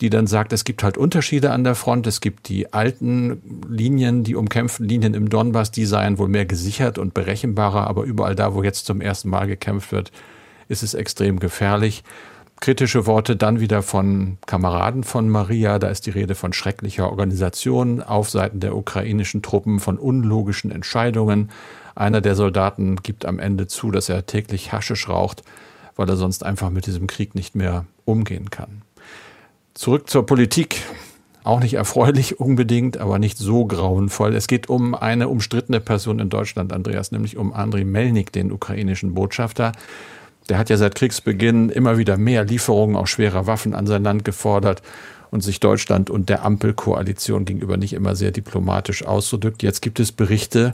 die 0.01 0.11
dann 0.11 0.27
sagt, 0.27 0.53
es 0.53 0.63
gibt 0.63 0.83
halt 0.83 0.97
Unterschiede 0.97 1.51
an 1.51 1.63
der 1.63 1.73
Front. 1.73 2.05
Es 2.05 2.21
gibt 2.21 2.49
die 2.49 2.71
alten 2.73 3.41
Linien, 3.67 4.23
die 4.23 4.35
umkämpften 4.35 4.87
Linien 4.87 5.15
im 5.15 5.29
Donbass, 5.29 5.71
die 5.71 5.85
seien 5.85 6.19
wohl 6.19 6.27
mehr 6.27 6.45
gesichert 6.45 6.99
und 6.99 7.15
berechenbarer, 7.15 7.87
aber 7.87 8.03
überall 8.03 8.35
da, 8.35 8.53
wo 8.53 8.61
jetzt 8.61 8.85
zum 8.85 9.01
ersten 9.01 9.29
Mal 9.29 9.47
gekämpft 9.47 9.91
wird, 9.91 10.11
ist 10.67 10.83
es 10.83 10.93
extrem 10.93 11.39
gefährlich 11.39 12.03
kritische 12.59 13.05
Worte 13.05 13.35
dann 13.35 13.59
wieder 13.59 13.81
von 13.81 14.37
Kameraden 14.45 15.03
von 15.03 15.29
Maria. 15.29 15.79
Da 15.79 15.87
ist 15.87 16.05
die 16.05 16.11
Rede 16.11 16.35
von 16.35 16.53
schrecklicher 16.53 17.09
Organisation 17.09 18.01
auf 18.01 18.29
Seiten 18.29 18.59
der 18.59 18.75
ukrainischen 18.75 19.41
Truppen, 19.41 19.79
von 19.79 19.97
unlogischen 19.97 20.71
Entscheidungen. 20.71 21.49
Einer 21.95 22.21
der 22.21 22.35
Soldaten 22.35 22.97
gibt 22.97 23.25
am 23.25 23.39
Ende 23.39 23.67
zu, 23.67 23.91
dass 23.91 24.09
er 24.09 24.25
täglich 24.25 24.71
Haschisch 24.71 25.09
raucht, 25.09 25.43
weil 25.95 26.09
er 26.09 26.17
sonst 26.17 26.43
einfach 26.45 26.69
mit 26.69 26.85
diesem 26.85 27.07
Krieg 27.07 27.35
nicht 27.35 27.55
mehr 27.55 27.85
umgehen 28.05 28.49
kann. 28.49 28.81
Zurück 29.73 30.09
zur 30.09 30.25
Politik. 30.25 30.81
Auch 31.43 31.61
nicht 31.61 31.75
erfreulich 31.75 32.41
unbedingt, 32.41 32.97
aber 32.97 33.19
nicht 33.19 33.37
so 33.37 33.65
grauenvoll. 33.65 34.35
Es 34.35 34.47
geht 34.47 34.67
um 34.67 34.93
eine 34.93 35.29
umstrittene 35.29 35.79
Person 35.79 36.19
in 36.19 36.29
Deutschland, 36.29 36.73
Andreas, 36.73 37.13
nämlich 37.13 37.37
um 37.37 37.53
Andriy 37.53 37.85
Melnik, 37.85 38.33
den 38.33 38.51
ukrainischen 38.51 39.13
Botschafter. 39.13 39.71
Der 40.49 40.57
hat 40.57 40.69
ja 40.69 40.77
seit 40.77 40.95
Kriegsbeginn 40.95 41.69
immer 41.69 41.97
wieder 41.97 42.17
mehr 42.17 42.45
Lieferungen 42.45 42.95
auch 42.95 43.07
schwerer 43.07 43.47
Waffen 43.47 43.73
an 43.73 43.87
sein 43.87 44.03
Land 44.03 44.23
gefordert 44.23 44.81
und 45.29 45.41
sich 45.41 45.59
Deutschland 45.59 46.09
und 46.09 46.29
der 46.29 46.45
Ampelkoalition 46.45 47.45
gegenüber 47.45 47.77
nicht 47.77 47.93
immer 47.93 48.15
sehr 48.15 48.31
diplomatisch 48.31 49.05
ausgedrückt. 49.05 49.61
Jetzt 49.63 49.81
gibt 49.81 49.99
es 49.99 50.11
Berichte, 50.11 50.73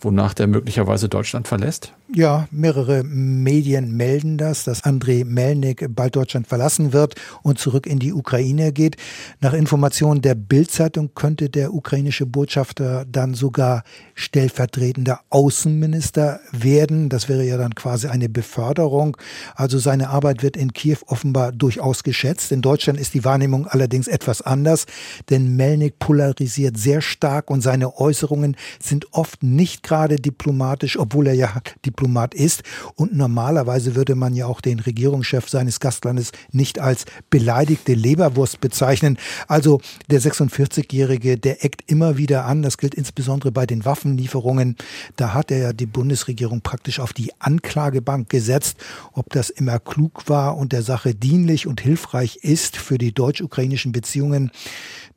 wonach 0.00 0.34
der 0.34 0.46
möglicherweise 0.46 1.08
Deutschland 1.08 1.48
verlässt? 1.48 1.92
Ja, 2.12 2.46
mehrere 2.50 3.02
Medien 3.02 3.96
melden 3.96 4.36
das, 4.36 4.64
dass 4.64 4.84
Andrei 4.84 5.24
Melnik 5.24 5.86
bald 5.88 6.14
Deutschland 6.14 6.46
verlassen 6.46 6.92
wird 6.92 7.14
und 7.42 7.58
zurück 7.58 7.86
in 7.86 7.98
die 7.98 8.12
Ukraine 8.12 8.72
geht. 8.72 8.98
Nach 9.40 9.54
Informationen 9.54 10.20
der 10.20 10.34
Bildzeitung 10.34 11.14
könnte 11.14 11.48
der 11.48 11.72
ukrainische 11.72 12.26
Botschafter 12.26 13.06
dann 13.10 13.32
sogar 13.32 13.84
stellvertretender 14.14 15.20
Außenminister 15.30 16.40
werden. 16.52 17.08
Das 17.08 17.30
wäre 17.30 17.42
ja 17.42 17.56
dann 17.56 17.74
quasi 17.74 18.06
eine 18.08 18.28
Beförderung. 18.28 19.16
Also 19.54 19.78
seine 19.78 20.10
Arbeit 20.10 20.42
wird 20.42 20.58
in 20.58 20.74
Kiew 20.74 20.98
offenbar 21.06 21.52
durchaus 21.52 22.02
geschätzt. 22.02 22.52
In 22.52 22.60
Deutschland 22.60 23.00
ist 23.00 23.14
die 23.14 23.24
Wahrnehmung 23.24 23.66
allerdings 23.66 24.08
etwas 24.08 24.42
anders, 24.42 24.84
denn 25.30 25.56
Melnik 25.56 25.98
polarisiert 26.00 26.76
sehr 26.76 27.00
stark 27.00 27.50
und 27.50 27.62
seine 27.62 27.96
Äußerungen 27.96 28.58
sind 28.78 29.06
oft 29.14 29.42
nicht 29.42 29.82
gerade 29.82 30.16
diplomatisch, 30.16 30.98
obwohl 30.98 31.28
er 31.28 31.34
ja 31.34 31.54
Diplomat 31.84 31.93
Diplomat 31.94 32.34
ist. 32.34 32.62
Und 32.96 33.14
normalerweise 33.14 33.94
würde 33.94 34.14
man 34.14 34.34
ja 34.34 34.46
auch 34.46 34.60
den 34.60 34.80
Regierungschef 34.80 35.48
seines 35.48 35.80
Gastlandes 35.80 36.32
nicht 36.50 36.78
als 36.78 37.04
beleidigte 37.30 37.94
Leberwurst 37.94 38.60
bezeichnen. 38.60 39.18
Also 39.46 39.80
der 40.10 40.20
46-Jährige, 40.20 41.38
der 41.38 41.64
eckt 41.64 41.90
immer 41.90 42.18
wieder 42.18 42.44
an. 42.46 42.62
Das 42.62 42.78
gilt 42.78 42.94
insbesondere 42.94 43.52
bei 43.52 43.66
den 43.66 43.84
Waffenlieferungen. 43.84 44.76
Da 45.16 45.34
hat 45.34 45.50
er 45.50 45.58
ja 45.58 45.72
die 45.72 45.86
Bundesregierung 45.86 46.60
praktisch 46.60 47.00
auf 47.00 47.12
die 47.12 47.30
Anklagebank 47.38 48.28
gesetzt. 48.28 48.76
Ob 49.12 49.30
das 49.30 49.50
immer 49.50 49.78
klug 49.78 50.28
war 50.28 50.56
und 50.56 50.72
der 50.72 50.82
Sache 50.82 51.14
dienlich 51.14 51.66
und 51.66 51.80
hilfreich 51.80 52.40
ist 52.42 52.76
für 52.76 52.98
die 52.98 53.12
deutsch-ukrainischen 53.12 53.92
Beziehungen, 53.92 54.50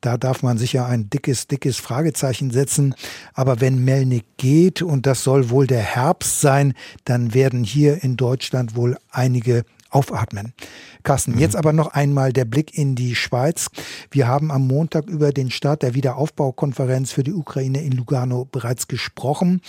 da 0.00 0.16
darf 0.16 0.42
man 0.42 0.58
sicher 0.58 0.86
ein 0.86 1.10
dickes, 1.10 1.48
dickes 1.48 1.76
Fragezeichen 1.76 2.52
setzen. 2.52 2.94
Aber 3.34 3.60
wenn 3.60 3.84
Melnik 3.84 4.24
geht, 4.36 4.80
und 4.80 5.06
das 5.06 5.24
soll 5.24 5.50
wohl 5.50 5.66
der 5.66 5.80
Herbst 5.80 6.40
sein, 6.40 6.67
dann 7.04 7.34
werden 7.34 7.64
hier 7.64 8.02
in 8.02 8.16
Deutschland 8.16 8.76
wohl 8.76 8.96
einige 9.10 9.64
aufatmen. 9.90 10.52
Carsten, 11.02 11.32
mhm. 11.32 11.38
jetzt 11.38 11.56
aber 11.56 11.72
noch 11.72 11.88
einmal 11.88 12.32
der 12.32 12.44
Blick 12.44 12.76
in 12.76 12.94
die 12.94 13.14
Schweiz. 13.14 13.68
Wir 14.10 14.26
haben 14.26 14.50
am 14.50 14.66
Montag 14.66 15.08
über 15.08 15.32
den 15.32 15.50
Start 15.50 15.82
der 15.82 15.94
Wiederaufbaukonferenz 15.94 17.12
für 17.12 17.24
die 17.24 17.32
Ukraine 17.32 17.82
in 17.82 17.92
Lugano 17.92 18.44
bereits 18.44 18.88
gesprochen. 18.88 19.62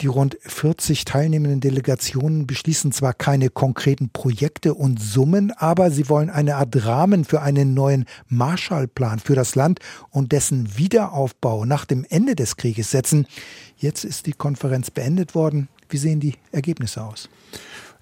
Die 0.00 0.06
rund 0.08 0.36
40 0.42 1.04
teilnehmenden 1.04 1.60
Delegationen 1.60 2.46
beschließen 2.46 2.90
zwar 2.90 3.14
keine 3.14 3.48
konkreten 3.48 4.10
Projekte 4.10 4.74
und 4.74 5.00
Summen, 5.00 5.52
aber 5.52 5.90
sie 5.90 6.08
wollen 6.08 6.30
eine 6.30 6.56
Art 6.56 6.84
Rahmen 6.84 7.24
für 7.24 7.42
einen 7.42 7.74
neuen 7.74 8.06
Marshallplan 8.28 9.20
für 9.20 9.36
das 9.36 9.54
Land 9.54 9.78
und 10.10 10.32
dessen 10.32 10.76
Wiederaufbau 10.76 11.64
nach 11.64 11.84
dem 11.84 12.04
Ende 12.08 12.34
des 12.34 12.56
Krieges 12.56 12.90
setzen. 12.90 13.26
Jetzt 13.76 14.04
ist 14.04 14.26
die 14.26 14.32
Konferenz 14.32 14.90
beendet 14.90 15.34
worden. 15.34 15.68
Wie 15.88 15.98
sehen 15.98 16.18
die 16.18 16.34
Ergebnisse 16.50 17.04
aus? 17.04 17.28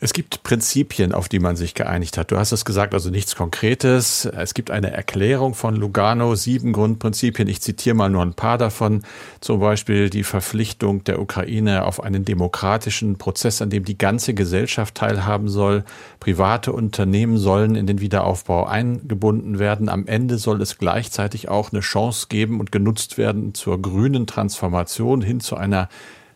Es 0.04 0.12
gibt 0.12 0.42
Prinzipien, 0.42 1.12
auf 1.12 1.28
die 1.28 1.38
man 1.38 1.54
sich 1.54 1.74
geeinigt 1.74 2.18
hat. 2.18 2.32
Du 2.32 2.36
hast 2.36 2.50
es 2.50 2.64
gesagt, 2.64 2.92
also 2.92 3.08
nichts 3.08 3.36
Konkretes. 3.36 4.24
Es 4.24 4.52
gibt 4.52 4.72
eine 4.72 4.90
Erklärung 4.90 5.54
von 5.54 5.76
Lugano, 5.76 6.34
sieben 6.34 6.72
Grundprinzipien. 6.72 7.46
Ich 7.46 7.62
zitiere 7.62 7.94
mal 7.94 8.10
nur 8.10 8.22
ein 8.22 8.34
paar 8.34 8.58
davon. 8.58 9.04
Zum 9.40 9.60
Beispiel 9.60 10.10
die 10.10 10.24
Verpflichtung 10.24 11.04
der 11.04 11.20
Ukraine 11.20 11.84
auf 11.84 12.02
einen 12.02 12.24
demokratischen 12.24 13.16
Prozess, 13.16 13.62
an 13.62 13.70
dem 13.70 13.84
die 13.84 13.96
ganze 13.96 14.34
Gesellschaft 14.34 14.96
teilhaben 14.96 15.48
soll. 15.48 15.84
Private 16.18 16.72
Unternehmen 16.72 17.38
sollen 17.38 17.76
in 17.76 17.86
den 17.86 18.00
Wiederaufbau 18.00 18.66
eingebunden 18.66 19.60
werden. 19.60 19.88
Am 19.88 20.08
Ende 20.08 20.38
soll 20.38 20.60
es 20.62 20.78
gleichzeitig 20.78 21.48
auch 21.48 21.70
eine 21.70 21.78
Chance 21.78 22.26
geben 22.28 22.58
und 22.58 22.72
genutzt 22.72 23.18
werden 23.18 23.54
zur 23.54 23.80
grünen 23.80 24.26
Transformation 24.26 25.22
hin 25.22 25.38
zu 25.38 25.56
einer 25.56 25.88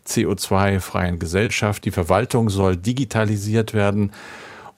CO2-freien 0.07 1.19
Gesellschaft. 1.19 1.85
Die 1.85 1.91
Verwaltung 1.91 2.49
soll 2.49 2.77
digitalisiert 2.77 3.73
werden. 3.73 4.11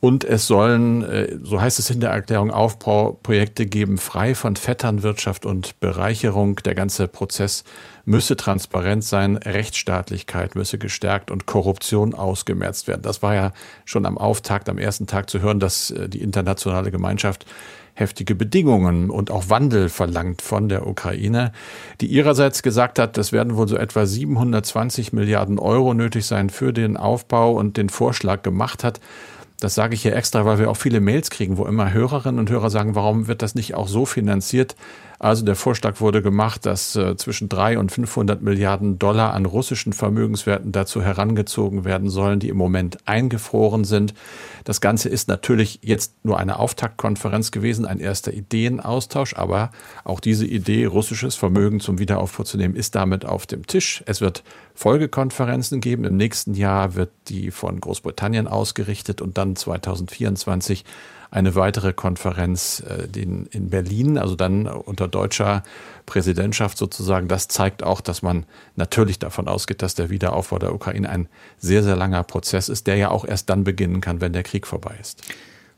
Und 0.02 0.24
es 0.24 0.48
sollen, 0.48 1.04
äh, 1.04 1.38
so 1.44 1.62
heißt 1.62 1.78
es 1.78 1.90
in 1.90 2.00
der 2.00 2.12
Erklärung, 2.12 2.52
Aufbauprojekte 2.52 3.66
geben, 3.66 3.98
frei 3.98 4.34
von 4.34 4.56
Vetternwirtschaft 4.56 5.46
und 5.46 5.80
Bereicherung. 5.82 6.56
Der 6.58 6.74
ganze 6.74 7.08
Prozess 7.10 7.66
müsse 8.10 8.36
transparent 8.36 9.04
sein, 9.04 9.38
Rechtsstaatlichkeit 9.38 10.56
müsse 10.56 10.80
gestärkt 10.80 11.30
und 11.30 11.46
Korruption 11.46 12.16
ausgemerzt 12.16 12.88
werden. 12.88 13.04
Das 13.04 13.22
war 13.22 13.36
ja 13.36 13.54
schon 13.86 14.08
am 14.08 14.18
Auftakt, 14.18 14.68
am 14.68 14.80
ersten 14.80 15.06
Tag 15.06 15.30
zu 15.30 15.42
hören, 15.42 15.60
dass 15.60 15.92
äh, 15.92 16.10
die 16.10 16.22
internationale 16.22 16.90
Gemeinschaft 16.90 17.46
heftige 17.94 18.34
Bedingungen 18.34 19.10
und 19.12 19.30
auch 19.30 19.50
Wandel 19.50 19.90
verlangt 19.90 20.42
von 20.42 20.70
der 20.70 20.88
Ukraine, 20.88 21.52
die 22.02 22.08
ihrerseits 22.08 22.64
gesagt 22.64 22.98
hat, 22.98 23.18
es 23.18 23.32
werden 23.32 23.56
wohl 23.58 23.68
so 23.68 23.76
etwa 23.76 24.06
720 24.06 25.14
Milliarden 25.14 25.60
Euro 25.60 25.94
nötig 25.94 26.26
sein 26.26 26.50
für 26.50 26.74
den 26.74 26.98
Aufbau 26.98 27.52
und 27.52 27.78
den 27.78 27.90
Vorschlag 27.90 28.42
gemacht 28.42 28.84
hat. 28.84 29.00
Das 29.60 29.76
sage 29.76 29.94
ich 29.94 30.02
hier 30.02 30.16
extra, 30.16 30.46
weil 30.46 30.58
wir 30.58 30.72
auch 30.72 30.78
viele 30.78 31.02
Mails 31.02 31.30
kriegen, 31.30 31.58
wo 31.58 31.66
immer 31.66 31.92
Hörerinnen 31.92 32.40
und 32.40 32.50
Hörer 32.50 32.70
sagen, 32.70 32.96
warum 32.96 33.28
wird 33.28 33.42
das 33.42 33.56
nicht 33.56 33.76
auch 33.76 33.90
so 33.90 34.06
finanziert, 34.06 34.76
also 35.20 35.44
der 35.44 35.56
Vorschlag 35.56 36.00
wurde 36.00 36.22
gemacht, 36.22 36.66
dass 36.66 36.96
äh, 36.96 37.18
zwischen 37.18 37.50
drei 37.50 37.78
und 37.78 37.92
500 37.92 38.42
Milliarden 38.42 39.00
Dollar 39.00 39.34
an 39.34 39.46
russischen 39.46 39.92
Vermögenswerten 39.92 40.72
dazu 40.72 41.02
herangezogen 41.02 41.84
werden 41.84 42.10
sollen, 42.10 42.40
die 42.40 42.48
im 42.48 42.56
Moment 42.56 43.06
eingefroren 43.06 43.84
sind. 43.84 44.14
Das 44.64 44.80
Ganze 44.80 45.10
ist 45.10 45.28
natürlich 45.28 45.80
jetzt 45.84 46.14
nur 46.24 46.40
eine 46.40 46.58
Auftaktkonferenz 46.58 47.52
gewesen, 47.52 47.86
ein 47.86 48.00
erster 48.00 48.32
Ideenaustausch, 48.32 49.36
aber 49.36 49.72
auch 50.06 50.22
diese 50.22 50.46
Idee, 50.46 50.86
russisches 50.86 51.36
Vermögen 51.36 51.82
zum 51.82 52.00
Wiederaufbau 52.00 52.44
zu 52.44 52.58
nehmen, 52.58 52.76
ist 52.76 52.96
damit 52.96 53.26
auf 53.26 53.46
dem 53.46 53.68
Tisch. 53.68 54.02
Es 54.06 54.22
wird 54.22 54.44
Folgekonferenzen 54.74 55.82
geben. 55.82 56.06
Im 56.06 56.16
nächsten 56.16 56.54
Jahr 56.54 56.96
wird 56.96 57.12
die 57.28 57.52
von 57.52 57.82
Großbritannien 57.82 58.48
ausgerichtet 58.48 59.22
und 59.22 59.38
dann 59.38 59.58
2024 59.58 60.86
eine 61.32 61.56
weitere 61.56 61.94
Konferenz 61.94 62.82
äh, 62.88 63.20
in 63.20 63.70
Berlin, 63.70 64.18
also 64.18 64.36
dann 64.36 64.68
unter 64.68 65.08
deutscher 65.08 65.64
Präsidentschaft 66.06 66.78
sozusagen. 66.78 67.28
Das 67.28 67.48
zeigt 67.48 67.84
auch, 67.84 68.02
dass 68.02 68.22
man 68.22 68.46
natürlich 68.76 69.20
davon 69.20 69.48
ausgeht, 69.48 69.82
dass 69.82 69.96
der 69.96 70.10
Wiederaufbau 70.10 70.58
der 70.60 70.74
Ukraine 70.74 71.10
ein 71.10 71.28
sehr, 71.60 71.84
sehr 71.84 71.96
langer 71.96 72.24
Prozess 72.24 72.70
ist, 72.70 72.88
der 72.88 72.96
ja 72.96 73.12
auch 73.12 73.26
erst 73.26 73.50
dann 73.50 73.64
beginnen 73.64 74.02
kann, 74.02 74.22
wenn 74.22 74.34
der 74.34 74.44
Krieg 74.44 74.66
vorbei 74.66 74.96
ist. 75.00 75.22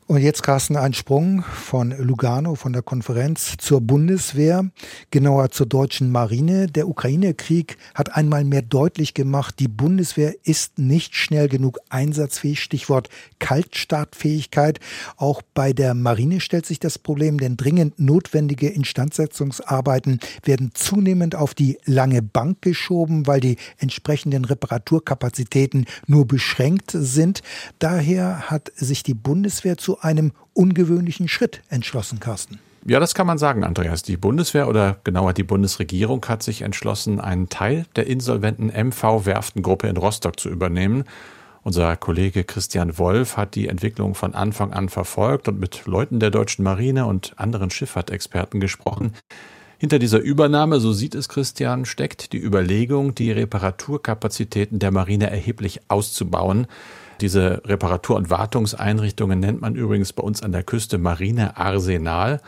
Und 0.08 0.20
jetzt, 0.20 0.42
Carsten, 0.42 0.76
ein 0.76 0.94
Sprung 0.94 1.42
von 1.44 1.94
Lugano, 1.96 2.56
von 2.56 2.72
der 2.72 2.82
Konferenz 2.82 3.54
zur 3.58 3.80
Bundeswehr, 3.80 4.68
genauer 5.12 5.50
zur 5.52 5.66
deutschen 5.66 6.10
Marine. 6.10 6.66
Der 6.66 6.88
Ukraine-Krieg 6.88 7.76
hat 7.94 8.16
einmal 8.16 8.42
mehr 8.44 8.62
deutlich 8.62 9.14
gemacht, 9.14 9.60
die 9.60 9.68
Bundeswehr 9.68 10.34
ist 10.42 10.76
nicht 10.78 11.14
schnell 11.14 11.48
genug 11.48 11.78
einsatzfähig. 11.88 12.60
Stichwort 12.60 13.10
Kaltstartfähigkeit. 13.38 14.80
Auch 15.16 15.40
bei 15.54 15.72
der 15.72 15.94
Marine 15.94 16.40
stellt 16.40 16.66
sich 16.66 16.80
das 16.80 16.98
Problem, 16.98 17.38
denn 17.38 17.56
dringend 17.56 18.00
notwendige 18.00 18.68
Instandsetzungsarbeiten 18.68 20.18
werden 20.44 20.72
zunehmend 20.74 21.36
auf 21.36 21.54
die 21.54 21.78
lange 21.84 22.22
Bank 22.22 22.60
geschoben, 22.60 23.28
weil 23.28 23.40
die 23.40 23.56
entsprechenden 23.78 24.44
Reparaturkapazitäten 24.44 25.86
nur 26.08 26.26
beschränkt 26.26 26.90
sind. 26.92 27.42
Daher 27.78 28.50
hat 28.50 28.72
sich 28.74 29.04
die 29.04 29.14
Bundeswehr 29.14 29.78
zu 29.78 29.91
einem 30.00 30.32
ungewöhnlichen 30.54 31.28
Schritt 31.28 31.62
entschlossen, 31.68 32.20
Carsten. 32.20 32.58
Ja, 32.84 32.98
das 32.98 33.14
kann 33.14 33.28
man 33.28 33.38
sagen, 33.38 33.62
Andreas. 33.62 34.02
Die 34.02 34.16
Bundeswehr 34.16 34.66
oder 34.68 34.96
genauer 35.04 35.34
die 35.34 35.44
Bundesregierung 35.44 36.24
hat 36.26 36.42
sich 36.42 36.62
entschlossen, 36.62 37.20
einen 37.20 37.48
Teil 37.48 37.86
der 37.94 38.08
insolventen 38.08 38.70
MV-Werftengruppe 38.70 39.86
in 39.86 39.96
Rostock 39.96 40.40
zu 40.40 40.48
übernehmen. 40.48 41.04
Unser 41.62 41.96
Kollege 41.96 42.42
Christian 42.42 42.98
Wolf 42.98 43.36
hat 43.36 43.54
die 43.54 43.68
Entwicklung 43.68 44.16
von 44.16 44.34
Anfang 44.34 44.72
an 44.72 44.88
verfolgt 44.88 45.46
und 45.46 45.60
mit 45.60 45.86
Leuten 45.86 46.18
der 46.18 46.30
deutschen 46.30 46.64
Marine 46.64 47.06
und 47.06 47.34
anderen 47.36 47.70
Schifffahrtexperten 47.70 48.58
gesprochen. 48.58 49.12
Hinter 49.78 50.00
dieser 50.00 50.18
Übernahme, 50.18 50.80
so 50.80 50.92
sieht 50.92 51.14
es 51.14 51.28
Christian, 51.28 51.84
steckt 51.84 52.32
die 52.32 52.38
Überlegung, 52.38 53.14
die 53.14 53.30
Reparaturkapazitäten 53.30 54.80
der 54.80 54.90
Marine 54.90 55.30
erheblich 55.30 55.80
auszubauen. 55.88 56.66
Diese 57.22 57.62
Reparatur- 57.64 58.16
und 58.16 58.30
Wartungseinrichtungen 58.30 59.38
nennt 59.38 59.60
man 59.60 59.76
übrigens 59.76 60.12
bei 60.12 60.24
uns 60.24 60.42
an 60.42 60.50
der 60.50 60.64
Küste 60.64 60.98
Marinearsenal. 60.98 62.40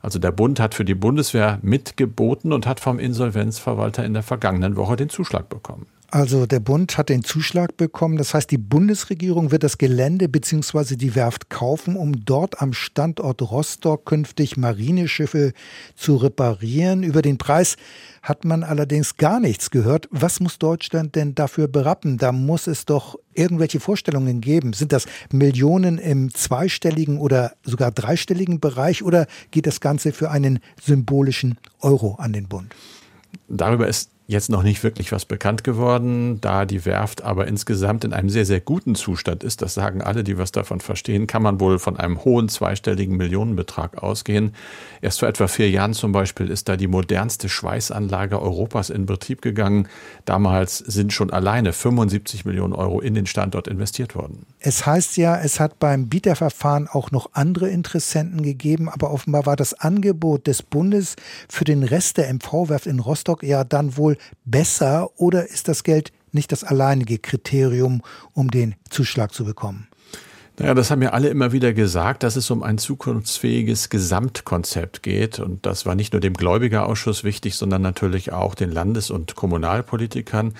Also 0.00 0.18
der 0.18 0.32
Bund 0.32 0.58
hat 0.58 0.74
für 0.74 0.86
die 0.86 0.94
Bundeswehr 0.94 1.58
mitgeboten 1.60 2.54
und 2.54 2.66
hat 2.66 2.80
vom 2.80 2.98
Insolvenzverwalter 2.98 4.04
in 4.06 4.14
der 4.14 4.22
vergangenen 4.22 4.76
Woche 4.76 4.96
den 4.96 5.10
Zuschlag 5.10 5.50
bekommen. 5.50 5.86
Also 6.12 6.44
der 6.44 6.60
Bund 6.60 6.98
hat 6.98 7.08
den 7.08 7.24
Zuschlag 7.24 7.78
bekommen. 7.78 8.18
Das 8.18 8.34
heißt, 8.34 8.50
die 8.50 8.58
Bundesregierung 8.58 9.50
wird 9.50 9.62
das 9.62 9.78
Gelände 9.78 10.28
bzw. 10.28 10.96
die 10.96 11.14
Werft 11.14 11.48
kaufen, 11.48 11.96
um 11.96 12.26
dort 12.26 12.60
am 12.60 12.74
Standort 12.74 13.40
Rostock 13.40 14.04
künftig 14.04 14.58
Marineschiffe 14.58 15.54
zu 15.96 16.16
reparieren. 16.16 17.02
Über 17.02 17.22
den 17.22 17.38
Preis 17.38 17.76
hat 18.20 18.44
man 18.44 18.62
allerdings 18.62 19.16
gar 19.16 19.40
nichts 19.40 19.70
gehört. 19.70 20.06
Was 20.10 20.38
muss 20.38 20.58
Deutschland 20.58 21.16
denn 21.16 21.34
dafür 21.34 21.66
berappen? 21.66 22.18
Da 22.18 22.30
muss 22.30 22.66
es 22.66 22.84
doch 22.84 23.18
irgendwelche 23.32 23.80
Vorstellungen 23.80 24.42
geben. 24.42 24.74
Sind 24.74 24.92
das 24.92 25.06
Millionen 25.32 25.96
im 25.96 26.34
zweistelligen 26.34 27.16
oder 27.16 27.54
sogar 27.64 27.90
dreistelligen 27.90 28.60
Bereich 28.60 29.02
oder 29.02 29.26
geht 29.50 29.66
das 29.66 29.80
Ganze 29.80 30.12
für 30.12 30.30
einen 30.30 30.58
symbolischen 30.78 31.56
Euro 31.80 32.16
an 32.16 32.34
den 32.34 32.48
Bund? 32.48 32.74
Darüber 33.48 33.88
ist 33.88 34.11
jetzt 34.26 34.50
noch 34.50 34.62
nicht 34.62 34.82
wirklich 34.82 35.12
was 35.12 35.24
bekannt 35.24 35.64
geworden, 35.64 36.40
da 36.40 36.64
die 36.64 36.84
Werft 36.84 37.22
aber 37.22 37.46
insgesamt 37.46 38.04
in 38.04 38.12
einem 38.12 38.30
sehr, 38.30 38.46
sehr 38.46 38.60
guten 38.60 38.94
Zustand 38.94 39.44
ist. 39.44 39.62
Das 39.62 39.74
sagen 39.74 40.00
alle, 40.00 40.24
die 40.24 40.38
was 40.38 40.52
davon 40.52 40.80
verstehen, 40.80 41.26
kann 41.26 41.42
man 41.42 41.60
wohl 41.60 41.78
von 41.78 41.96
einem 41.96 42.24
hohen 42.24 42.48
zweistelligen 42.48 43.16
Millionenbetrag 43.16 44.02
ausgehen. 44.02 44.54
Erst 45.00 45.20
vor 45.20 45.28
etwa 45.28 45.48
vier 45.48 45.70
Jahren 45.70 45.92
zum 45.92 46.12
Beispiel 46.12 46.50
ist 46.50 46.68
da 46.68 46.76
die 46.76 46.86
modernste 46.86 47.48
Schweißanlage 47.48 48.40
Europas 48.40 48.90
in 48.90 49.06
Betrieb 49.06 49.42
gegangen. 49.42 49.88
Damals 50.24 50.78
sind 50.78 51.12
schon 51.12 51.30
alleine 51.30 51.72
75 51.72 52.44
Millionen 52.44 52.72
Euro 52.72 53.00
in 53.00 53.14
den 53.14 53.26
Standort 53.26 53.68
investiert 53.68 54.14
worden. 54.14 54.46
Es 54.60 54.86
heißt 54.86 55.16
ja, 55.16 55.36
es 55.36 55.60
hat 55.60 55.78
beim 55.78 56.08
Bieterverfahren 56.08 56.88
auch 56.88 57.10
noch 57.10 57.30
andere 57.32 57.68
Interessenten 57.68 58.42
gegeben, 58.42 58.88
aber 58.88 59.10
offenbar 59.10 59.46
war 59.46 59.56
das 59.56 59.74
Angebot 59.74 60.46
des 60.46 60.62
Bundes 60.62 61.16
für 61.48 61.64
den 61.64 61.82
Rest 61.82 62.16
der 62.18 62.32
MV-Werft 62.32 62.86
in 62.86 63.00
Rostock 63.00 63.42
ja 63.42 63.64
dann 63.64 63.96
wohl 63.96 64.11
besser 64.44 65.10
oder 65.16 65.48
ist 65.48 65.68
das 65.68 65.84
Geld 65.84 66.12
nicht 66.32 66.52
das 66.52 66.64
alleinige 66.64 67.18
Kriterium, 67.18 68.02
um 68.32 68.50
den 68.50 68.74
Zuschlag 68.90 69.32
zu 69.34 69.44
bekommen? 69.44 69.88
Naja, 70.58 70.74
das 70.74 70.90
haben 70.90 71.02
ja 71.02 71.10
alle 71.10 71.28
immer 71.28 71.52
wieder 71.52 71.72
gesagt, 71.72 72.22
dass 72.22 72.36
es 72.36 72.50
um 72.50 72.62
ein 72.62 72.76
zukunftsfähiges 72.76 73.88
Gesamtkonzept 73.88 75.02
geht. 75.02 75.38
Und 75.38 75.64
das 75.64 75.86
war 75.86 75.94
nicht 75.94 76.12
nur 76.12 76.20
dem 76.20 76.34
Gläubigerausschuss 76.34 77.24
wichtig, 77.24 77.56
sondern 77.56 77.80
natürlich 77.80 78.32
auch 78.32 78.54
den 78.54 78.70
Landes- 78.70 79.10
und 79.10 79.34
Kommunalpolitikern. 79.34 80.54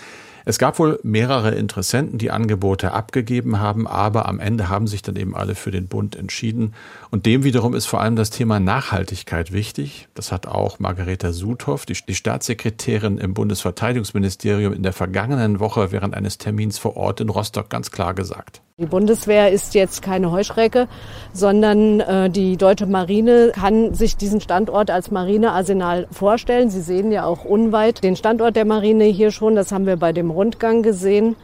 Es 0.45 0.59
gab 0.59 0.79
wohl 0.79 0.99
mehrere 1.03 1.53
Interessenten, 1.53 2.19
die 2.19 2.31
Angebote 2.31 2.93
abgegeben 2.93 3.61
haben, 3.61 3.87
aber 3.87 4.27
am 4.27 4.41
Ende 4.41 4.69
haben 4.69 4.87
sich 4.87 5.03
dann 5.03 5.17
eben 5.17 5.37
alle 5.37 5.55
für 5.55 5.71
den 5.71 5.87
Bund 5.87 6.17
entschieden. 6.17 6.75
Und 7.11 7.27
dem 7.27 7.45
wiederum 7.45 7.75
ist 7.75 7.87
vor 7.87 8.01
allem 8.01 8.17
das 8.17 8.31
Thema 8.31 8.61
Nachhaltigkeit 8.61 9.53
wichtig. 9.53 10.09
Das 10.15 10.33
hat 10.33 10.47
auch 10.47 10.79
Margareta 10.79 11.33
Sudhoff, 11.33 11.87
die, 11.87 11.97
die 12.07 12.15
Staatssekretärin 12.15 13.19
im 13.19 13.35
Bundesverteidigungsministerium, 13.35 14.73
in 14.73 14.83
der 14.83 14.93
vergangenen 14.93 15.61
Woche 15.61 15.93
während 15.93 16.15
eines 16.15 16.39
Termins 16.39 16.79
vor 16.79 16.97
Ort 16.97 17.21
in 17.21 17.29
Rostock 17.29 17.71
ganz 17.71 17.91
klar 17.91 18.15
gesagt. 18.15 18.63
Die 18.83 18.87
Bundeswehr 18.87 19.53
ist 19.53 19.75
jetzt 19.75 20.03
keine 20.03 20.33
Heuschrecke, 20.33 20.89
sondern 21.33 22.01
äh, 22.01 22.29
die 22.29 22.57
deutsche 22.57 22.87
Marine 22.87 23.53
kann 23.55 23.95
sich 23.95 24.17
diesen 24.17 24.41
Standort 24.41 24.91
als 24.91 25.13
Marinearsenal 25.13 26.09
vorstellen. 26.11 26.69
Sie 26.69 26.81
sehen 26.81 27.13
ja 27.13 27.25
auch 27.25 27.45
unweit 27.45 28.03
den 28.03 28.17
Standort 28.17 28.57
der 28.57 28.65
Marine 28.65 29.05
hier 29.05 29.31
schon. 29.31 29.55
Das 29.55 29.71
haben 29.71 29.87
wir 29.87 29.97
bei 29.99 30.13
dem 30.13 30.33
Rundgang 30.33 30.83
gesehen. 30.83 31.37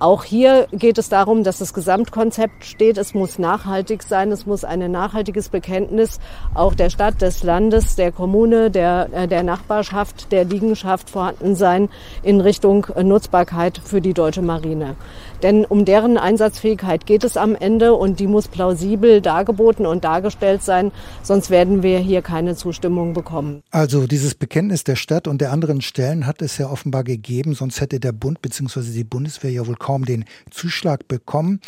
Auch 0.00 0.24
hier 0.24 0.66
geht 0.72 0.98
es 0.98 1.08
darum, 1.08 1.44
dass 1.44 1.58
das 1.58 1.72
Gesamtkonzept 1.72 2.64
steht. 2.64 2.98
Es 2.98 3.14
muss 3.14 3.38
nachhaltig 3.38 4.02
sein. 4.02 4.32
Es 4.32 4.44
muss 4.44 4.64
ein 4.64 4.90
nachhaltiges 4.90 5.48
Bekenntnis 5.48 6.18
auch 6.52 6.74
der 6.74 6.90
Stadt, 6.90 7.22
des 7.22 7.42
Landes, 7.44 7.94
der 7.94 8.10
Kommune, 8.10 8.70
der, 8.70 9.08
äh, 9.12 9.28
der 9.28 9.44
Nachbarschaft, 9.44 10.32
der 10.32 10.44
Liegenschaft 10.44 11.10
vorhanden 11.10 11.54
sein 11.54 11.88
in 12.22 12.40
Richtung 12.40 12.86
Nutzbarkeit 13.02 13.80
für 13.82 14.00
die 14.00 14.14
deutsche 14.14 14.42
Marine. 14.42 14.96
Denn 15.44 15.66
um 15.66 15.84
deren 15.84 16.16
Einsatzfähigkeit 16.16 17.04
geht 17.04 17.22
es 17.22 17.36
am 17.36 17.54
Ende 17.54 17.92
und 17.92 18.18
die 18.18 18.26
muss 18.26 18.48
plausibel 18.48 19.20
dargeboten 19.20 19.84
und 19.84 20.02
dargestellt 20.02 20.62
sein, 20.62 20.90
sonst 21.22 21.50
werden 21.50 21.82
wir 21.82 21.98
hier 21.98 22.22
keine 22.22 22.56
Zustimmung 22.56 23.12
bekommen. 23.12 23.62
Also 23.70 24.06
dieses 24.06 24.34
Bekenntnis 24.34 24.84
der 24.84 24.96
Stadt 24.96 25.28
und 25.28 25.42
der 25.42 25.52
anderen 25.52 25.82
Stellen 25.82 26.26
hat 26.26 26.40
es 26.40 26.56
ja 26.56 26.70
offenbar 26.70 27.04
gegeben, 27.04 27.52
sonst 27.54 27.82
hätte 27.82 28.00
der 28.00 28.12
Bund 28.12 28.40
bzw. 28.40 28.90
die 28.94 29.04
Bundeswehr 29.04 29.50
ja 29.50 29.66
wohl 29.66 29.76
kaum 29.76 30.06
den 30.06 30.24
Zuschlag 30.50 31.06
bekommen. 31.08 31.60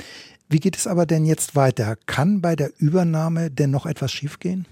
Wie 0.49 0.61
geht 0.61 0.79
es 0.79 0.87
aber 0.87 1.05
denn 1.05 1.27
jetzt 1.27 1.55
weiter? 1.55 1.97
Kann 2.07 2.41
bei 2.41 2.57
der 2.57 2.71
Übernahme 2.79 3.51
denn 3.51 3.73
noch 3.73 3.85
etwas 3.85 4.11
schiefgehen? 4.11 4.65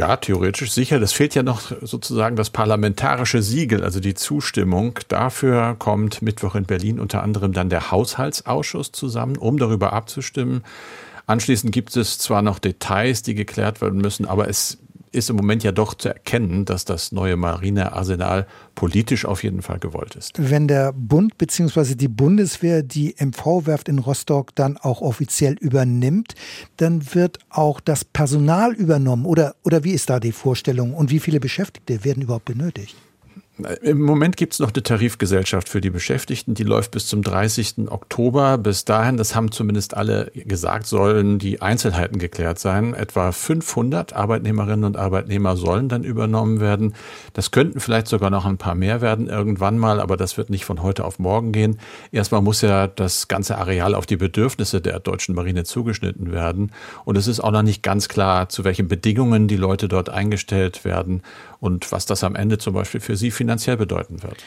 Ja, 0.00 0.16
theoretisch 0.16 0.72
sicher. 0.72 0.98
Das 0.98 1.12
fehlt 1.12 1.34
ja 1.34 1.42
noch 1.42 1.72
sozusagen 1.82 2.34
das 2.34 2.48
parlamentarische 2.48 3.42
Siegel, 3.42 3.84
also 3.84 4.00
die 4.00 4.14
Zustimmung. 4.14 4.98
Dafür 5.08 5.76
kommt 5.78 6.22
Mittwoch 6.22 6.54
in 6.54 6.64
Berlin 6.64 6.98
unter 6.98 7.22
anderem 7.22 7.52
dann 7.52 7.68
der 7.68 7.90
Haushaltsausschuss 7.90 8.92
zusammen, 8.92 9.36
um 9.36 9.58
darüber 9.58 9.92
abzustimmen. 9.92 10.64
Anschließend 11.26 11.70
gibt 11.70 11.94
es 11.98 12.16
zwar 12.16 12.40
noch 12.40 12.58
Details, 12.58 13.20
die 13.20 13.34
geklärt 13.34 13.82
werden 13.82 14.00
müssen, 14.00 14.24
aber 14.24 14.48
es 14.48 14.78
ist 15.12 15.30
im 15.30 15.36
Moment 15.36 15.64
ja 15.64 15.72
doch 15.72 15.94
zu 15.94 16.08
erkennen, 16.08 16.64
dass 16.64 16.84
das 16.84 17.12
neue 17.12 17.36
Marinearsenal 17.36 18.46
politisch 18.74 19.24
auf 19.24 19.42
jeden 19.42 19.62
Fall 19.62 19.78
gewollt 19.78 20.14
ist. 20.14 20.32
Wenn 20.36 20.68
der 20.68 20.92
Bund 20.92 21.36
bzw. 21.38 21.94
die 21.94 22.08
Bundeswehr 22.08 22.82
die 22.82 23.14
MV-Werft 23.18 23.88
in 23.88 23.98
Rostock 23.98 24.54
dann 24.54 24.76
auch 24.76 25.00
offiziell 25.00 25.54
übernimmt, 25.54 26.34
dann 26.76 27.14
wird 27.14 27.38
auch 27.48 27.80
das 27.80 28.04
Personal 28.04 28.72
übernommen. 28.72 29.26
Oder, 29.26 29.54
oder 29.64 29.84
wie 29.84 29.92
ist 29.92 30.10
da 30.10 30.20
die 30.20 30.32
Vorstellung 30.32 30.94
und 30.94 31.10
wie 31.10 31.20
viele 31.20 31.40
Beschäftigte 31.40 32.04
werden 32.04 32.22
überhaupt 32.22 32.46
benötigt? 32.46 32.96
Im 33.82 34.00
Moment 34.02 34.36
gibt 34.36 34.52
es 34.52 34.58
noch 34.58 34.72
eine 34.72 34.82
Tarifgesellschaft 34.82 35.68
für 35.68 35.80
die 35.80 35.90
Beschäftigten, 35.90 36.54
die 36.54 36.62
läuft 36.62 36.90
bis 36.90 37.06
zum 37.06 37.22
30. 37.22 37.88
Oktober. 37.90 38.58
Bis 38.58 38.84
dahin, 38.84 39.16
das 39.16 39.34
haben 39.34 39.52
zumindest 39.52 39.96
alle 39.96 40.30
gesagt, 40.34 40.86
sollen 40.86 41.38
die 41.38 41.62
Einzelheiten 41.62 42.18
geklärt 42.18 42.58
sein. 42.58 42.94
Etwa 42.94 43.32
500 43.32 44.12
Arbeitnehmerinnen 44.12 44.84
und 44.84 44.96
Arbeitnehmer 44.96 45.56
sollen 45.56 45.88
dann 45.88 46.04
übernommen 46.04 46.60
werden. 46.60 46.94
Das 47.32 47.50
könnten 47.50 47.80
vielleicht 47.80 48.08
sogar 48.08 48.30
noch 48.30 48.46
ein 48.46 48.58
paar 48.58 48.74
mehr 48.74 49.00
werden 49.00 49.28
irgendwann 49.28 49.78
mal, 49.78 50.00
aber 50.00 50.16
das 50.16 50.36
wird 50.36 50.50
nicht 50.50 50.64
von 50.64 50.82
heute 50.82 51.04
auf 51.04 51.18
morgen 51.18 51.52
gehen. 51.52 51.78
Erstmal 52.12 52.42
muss 52.42 52.60
ja 52.62 52.86
das 52.86 53.28
ganze 53.28 53.58
Areal 53.58 53.94
auf 53.94 54.06
die 54.06 54.16
Bedürfnisse 54.16 54.80
der 54.80 55.00
deutschen 55.00 55.34
Marine 55.34 55.64
zugeschnitten 55.64 56.32
werden. 56.32 56.72
Und 57.04 57.16
es 57.16 57.26
ist 57.26 57.40
auch 57.40 57.52
noch 57.52 57.62
nicht 57.62 57.82
ganz 57.82 58.08
klar, 58.08 58.48
zu 58.48 58.64
welchen 58.64 58.88
Bedingungen 58.88 59.48
die 59.48 59.56
Leute 59.56 59.88
dort 59.88 60.08
eingestellt 60.08 60.84
werden 60.84 61.22
und 61.60 61.92
was 61.92 62.06
das 62.06 62.24
am 62.24 62.34
Ende 62.34 62.58
zum 62.58 62.74
Beispiel 62.74 63.00
für 63.00 63.16
sie 63.16 63.30
finanziell 63.30 63.76
bedeuten 63.76 64.22
wird. 64.22 64.42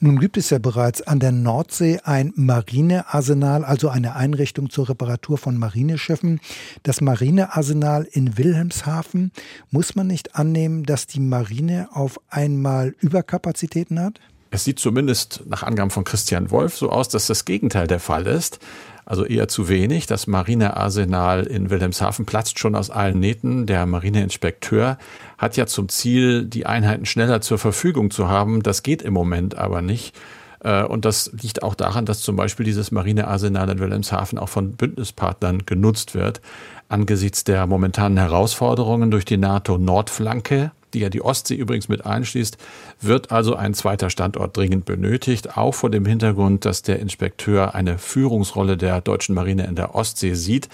Nun 0.00 0.20
gibt 0.20 0.36
es 0.36 0.50
ja 0.50 0.58
bereits 0.58 1.02
an 1.02 1.18
der 1.18 1.32
Nordsee 1.32 1.98
ein 2.04 2.32
Marinearsenal, 2.36 3.64
also 3.64 3.88
eine 3.88 4.14
Einrichtung 4.14 4.70
zur 4.70 4.88
Reparatur 4.88 5.38
von 5.38 5.58
Marineschiffen. 5.58 6.40
Das 6.84 7.00
Marinearsenal 7.00 8.06
in 8.08 8.38
Wilhelmshaven. 8.38 9.32
Muss 9.72 9.96
man 9.96 10.06
nicht 10.06 10.36
annehmen, 10.36 10.84
dass 10.84 11.08
die 11.08 11.18
Marine 11.18 11.88
auf 11.92 12.20
einmal 12.28 12.94
Überkapazitäten 13.00 13.98
hat? 13.98 14.20
Es 14.50 14.64
sieht 14.64 14.78
zumindest 14.78 15.42
nach 15.46 15.62
Angaben 15.62 15.90
von 15.90 16.04
Christian 16.04 16.50
Wolf 16.50 16.76
so 16.76 16.90
aus, 16.90 17.08
dass 17.08 17.26
das 17.26 17.44
Gegenteil 17.44 17.86
der 17.86 18.00
Fall 18.00 18.26
ist. 18.26 18.58
Also 19.04 19.24
eher 19.24 19.48
zu 19.48 19.68
wenig. 19.68 20.06
Das 20.06 20.26
Marinearsenal 20.26 21.46
in 21.46 21.70
Wilhelmshaven 21.70 22.26
platzt 22.26 22.58
schon 22.58 22.74
aus 22.74 22.90
allen 22.90 23.18
Nähten. 23.18 23.64
Der 23.66 23.86
Marineinspekteur 23.86 24.98
hat 25.38 25.56
ja 25.56 25.66
zum 25.66 25.88
Ziel, 25.88 26.44
die 26.44 26.66
Einheiten 26.66 27.06
schneller 27.06 27.40
zur 27.40 27.58
Verfügung 27.58 28.10
zu 28.10 28.28
haben. 28.28 28.62
Das 28.62 28.82
geht 28.82 29.00
im 29.00 29.14
Moment 29.14 29.56
aber 29.56 29.80
nicht. 29.80 30.14
Äh, 30.60 30.82
und 30.82 31.04
das 31.04 31.30
liegt 31.40 31.62
auch 31.62 31.74
daran, 31.74 32.04
dass 32.04 32.20
zum 32.20 32.36
Beispiel 32.36 32.66
dieses 32.66 32.90
Marinearsenal 32.90 33.70
in 33.70 33.78
Wilhelmshaven 33.78 34.38
auch 34.38 34.50
von 34.50 34.72
Bündnispartnern 34.72 35.64
genutzt 35.64 36.14
wird. 36.14 36.40
Angesichts 36.88 37.44
der 37.44 37.66
momentanen 37.66 38.18
Herausforderungen 38.18 39.10
durch 39.10 39.24
die 39.24 39.36
NATO-Nordflanke 39.38 40.72
die 40.94 41.00
ja 41.00 41.08
die 41.08 41.22
Ostsee 41.22 41.54
übrigens 41.54 41.88
mit 41.88 42.04
einschließt, 42.06 42.56
wird 43.00 43.30
also 43.30 43.54
ein 43.54 43.74
zweiter 43.74 44.10
Standort 44.10 44.56
dringend 44.56 44.84
benötigt, 44.84 45.56
auch 45.56 45.74
vor 45.74 45.90
dem 45.90 46.06
Hintergrund, 46.06 46.64
dass 46.64 46.82
der 46.82 47.00
Inspekteur 47.00 47.74
eine 47.74 47.98
Führungsrolle 47.98 48.76
der 48.76 49.00
deutschen 49.00 49.34
Marine 49.34 49.66
in 49.66 49.74
der 49.74 49.94
Ostsee 49.94 50.34
sieht. 50.34 50.68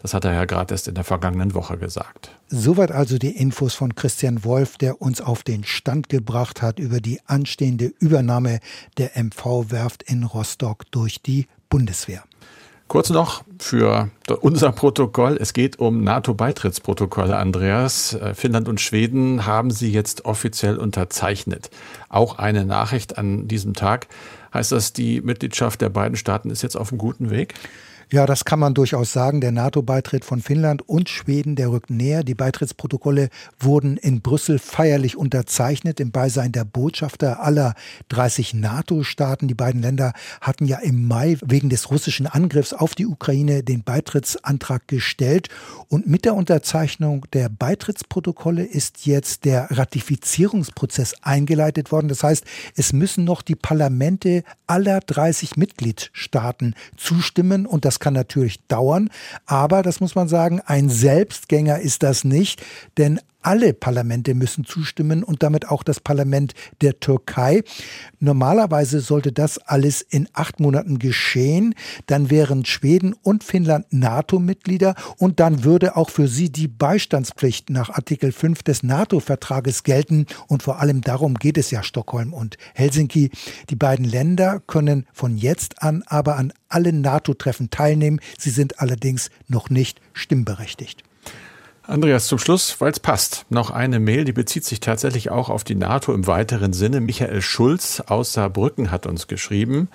Das 0.00 0.14
hat 0.14 0.24
er 0.24 0.32
ja 0.32 0.44
gerade 0.44 0.74
erst 0.74 0.86
in 0.86 0.94
der 0.94 1.04
vergangenen 1.04 1.54
Woche 1.54 1.76
gesagt. 1.76 2.30
Soweit 2.48 2.92
also 2.92 3.18
die 3.18 3.36
Infos 3.36 3.74
von 3.74 3.94
Christian 3.94 4.44
Wolf, 4.44 4.78
der 4.78 5.02
uns 5.02 5.20
auf 5.20 5.42
den 5.42 5.64
Stand 5.64 6.08
gebracht 6.08 6.62
hat 6.62 6.78
über 6.78 7.00
die 7.00 7.20
anstehende 7.26 7.92
Übernahme 7.98 8.60
der 8.96 9.10
MV-Werft 9.16 10.04
in 10.04 10.22
Rostock 10.22 10.84
durch 10.92 11.20
die 11.20 11.46
Bundeswehr. 11.68 12.22
Kurz 12.88 13.10
noch 13.10 13.44
für 13.58 14.08
unser 14.40 14.72
Protokoll. 14.72 15.36
Es 15.38 15.52
geht 15.52 15.78
um 15.78 16.02
NATO-Beitrittsprotokolle, 16.04 17.36
Andreas. 17.36 18.14
Äh, 18.14 18.34
Finnland 18.34 18.66
und 18.66 18.80
Schweden 18.80 19.44
haben 19.44 19.70
sie 19.70 19.92
jetzt 19.92 20.24
offiziell 20.24 20.78
unterzeichnet. 20.78 21.70
Auch 22.08 22.38
eine 22.38 22.64
Nachricht 22.64 23.18
an 23.18 23.46
diesem 23.46 23.74
Tag. 23.74 24.06
Heißt 24.54 24.72
das, 24.72 24.94
die 24.94 25.20
Mitgliedschaft 25.20 25.82
der 25.82 25.90
beiden 25.90 26.16
Staaten 26.16 26.48
ist 26.48 26.62
jetzt 26.62 26.76
auf 26.76 26.90
einem 26.90 26.98
guten 26.98 27.28
Weg? 27.28 27.54
Ja, 28.10 28.24
das 28.24 28.46
kann 28.46 28.58
man 28.58 28.72
durchaus 28.72 29.12
sagen. 29.12 29.42
Der 29.42 29.52
NATO-Beitritt 29.52 30.24
von 30.24 30.40
Finnland 30.40 30.80
und 30.88 31.10
Schweden, 31.10 31.56
der 31.56 31.70
rückt 31.70 31.90
näher. 31.90 32.24
Die 32.24 32.34
Beitrittsprotokolle 32.34 33.28
wurden 33.60 33.98
in 33.98 34.22
Brüssel 34.22 34.58
feierlich 34.58 35.14
unterzeichnet 35.18 36.00
im 36.00 36.10
Beisein 36.10 36.52
der 36.52 36.64
Botschafter 36.64 37.42
aller 37.42 37.74
30 38.08 38.54
NATO-Staaten. 38.54 39.46
Die 39.46 39.54
beiden 39.54 39.82
Länder 39.82 40.14
hatten 40.40 40.64
ja 40.64 40.78
im 40.78 41.06
Mai 41.06 41.36
wegen 41.44 41.68
des 41.68 41.90
russischen 41.90 42.26
Angriffs 42.26 42.72
auf 42.72 42.94
die 42.94 43.06
Ukraine 43.06 43.62
den 43.62 43.82
Beitrittsantrag 43.82 44.88
gestellt. 44.88 45.50
Und 45.88 46.06
mit 46.06 46.24
der 46.24 46.34
Unterzeichnung 46.34 47.26
der 47.34 47.50
Beitrittsprotokolle 47.50 48.64
ist 48.64 49.04
jetzt 49.04 49.44
der 49.44 49.70
Ratifizierungsprozess 49.70 51.14
eingeleitet 51.20 51.92
worden. 51.92 52.08
Das 52.08 52.22
heißt, 52.22 52.46
es 52.74 52.94
müssen 52.94 53.24
noch 53.24 53.42
die 53.42 53.54
Parlamente 53.54 54.44
aller 54.66 55.00
30 55.00 55.58
Mitgliedstaaten 55.58 56.74
zustimmen 56.96 57.66
und 57.66 57.84
das 57.84 57.97
kann 57.98 58.14
natürlich 58.14 58.66
dauern, 58.66 59.10
aber 59.46 59.82
das 59.82 60.00
muss 60.00 60.14
man 60.14 60.28
sagen, 60.28 60.60
ein 60.64 60.88
Selbstgänger 60.88 61.80
ist 61.80 62.02
das 62.02 62.24
nicht, 62.24 62.62
denn 62.96 63.20
alle 63.42 63.72
Parlamente 63.72 64.34
müssen 64.34 64.64
zustimmen 64.64 65.22
und 65.22 65.42
damit 65.42 65.68
auch 65.68 65.82
das 65.82 66.00
Parlament 66.00 66.54
der 66.80 67.00
Türkei. 67.00 67.62
Normalerweise 68.20 69.00
sollte 69.00 69.32
das 69.32 69.58
alles 69.58 70.02
in 70.02 70.28
acht 70.32 70.60
Monaten 70.60 70.98
geschehen. 70.98 71.74
Dann 72.06 72.30
wären 72.30 72.64
Schweden 72.64 73.14
und 73.22 73.44
Finnland 73.44 73.86
NATO-Mitglieder 73.90 74.94
und 75.18 75.40
dann 75.40 75.64
würde 75.64 75.96
auch 75.96 76.10
für 76.10 76.28
sie 76.28 76.50
die 76.50 76.68
Beistandspflicht 76.68 77.70
nach 77.70 77.90
Artikel 77.90 78.32
5 78.32 78.62
des 78.62 78.82
NATO-Vertrages 78.82 79.82
gelten. 79.82 80.26
Und 80.48 80.62
vor 80.62 80.80
allem 80.80 81.00
darum 81.00 81.34
geht 81.34 81.58
es 81.58 81.70
ja 81.70 81.82
Stockholm 81.82 82.32
und 82.32 82.56
Helsinki. 82.74 83.30
Die 83.70 83.76
beiden 83.76 84.04
Länder 84.04 84.60
können 84.66 85.06
von 85.12 85.36
jetzt 85.36 85.82
an 85.82 86.02
aber 86.06 86.36
an 86.36 86.52
allen 86.68 87.00
NATO-Treffen 87.00 87.70
teilnehmen. 87.70 88.20
Sie 88.38 88.50
sind 88.50 88.80
allerdings 88.80 89.30
noch 89.46 89.70
nicht 89.70 90.00
stimmberechtigt. 90.12 91.04
Andreas, 91.88 92.26
zum 92.26 92.38
Schluss, 92.38 92.82
weil 92.82 92.92
es 92.92 93.00
passt, 93.00 93.46
noch 93.48 93.70
eine 93.70 93.98
Mail, 93.98 94.26
die 94.26 94.34
bezieht 94.34 94.66
sich 94.66 94.78
tatsächlich 94.78 95.30
auch 95.30 95.48
auf 95.48 95.64
die 95.64 95.74
NATO 95.74 96.12
im 96.12 96.26
weiteren 96.26 96.74
Sinne. 96.74 97.00
Michael 97.00 97.40
Schulz 97.40 98.00
aus 98.00 98.34
Saarbrücken 98.34 98.90
hat 98.90 99.06
uns 99.06 99.26
geschrieben. 99.26 99.88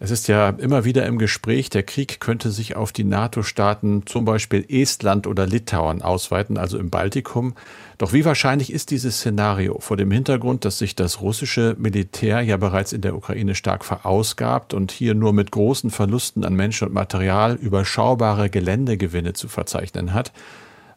Es 0.00 0.10
ist 0.10 0.26
ja 0.26 0.48
immer 0.48 0.84
wieder 0.84 1.06
im 1.06 1.16
Gespräch, 1.16 1.70
der 1.70 1.84
Krieg 1.84 2.18
könnte 2.18 2.50
sich 2.50 2.74
auf 2.74 2.90
die 2.90 3.04
NATO-Staaten, 3.04 4.02
zum 4.06 4.24
Beispiel 4.24 4.66
Estland 4.68 5.28
oder 5.28 5.46
Litauen, 5.46 6.02
ausweiten, 6.02 6.58
also 6.58 6.76
im 6.76 6.90
Baltikum. 6.90 7.54
Doch 7.98 8.12
wie 8.12 8.24
wahrscheinlich 8.24 8.72
ist 8.72 8.90
dieses 8.90 9.18
Szenario 9.18 9.78
vor 9.78 9.96
dem 9.96 10.10
Hintergrund, 10.10 10.64
dass 10.64 10.78
sich 10.78 10.96
das 10.96 11.20
russische 11.20 11.76
Militär 11.78 12.40
ja 12.40 12.56
bereits 12.56 12.92
in 12.92 13.02
der 13.02 13.14
Ukraine 13.14 13.54
stark 13.54 13.84
verausgabt 13.84 14.74
und 14.74 14.90
hier 14.90 15.14
nur 15.14 15.32
mit 15.32 15.52
großen 15.52 15.92
Verlusten 15.92 16.44
an 16.44 16.54
Menschen 16.54 16.88
und 16.88 16.94
Material 16.94 17.54
überschaubare 17.54 18.50
Geländegewinne 18.50 19.34
zu 19.34 19.46
verzeichnen 19.46 20.14
hat? 20.14 20.32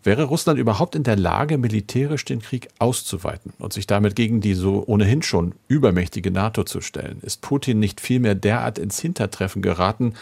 Wäre 0.04 0.24
Russland 0.24 0.60
überhaupt 0.60 0.96
in 0.96 1.04
der 1.04 1.16
Lage, 1.16 1.60
militärisch 1.60 2.26
den 2.26 2.42
Krieg 2.42 2.70
auszuweiten 2.80 3.54
und 3.60 3.72
sich 3.72 3.86
damit 3.86 4.16
gegen 4.16 4.42
die 4.42 4.56
so 4.56 4.84
ohnehin 4.88 5.22
schon 5.22 5.54
übermächtige 5.68 6.32
NATO 6.32 6.64
zu 6.64 6.82
stellen? 6.82 7.20
Ist 7.22 7.42
Putin 7.42 7.80
nicht 7.80 8.02
vielmehr 8.02 8.34
derart 8.34 8.80
ins 8.80 9.00
Hintertreffen 9.00 9.62
geraten, 9.62 10.16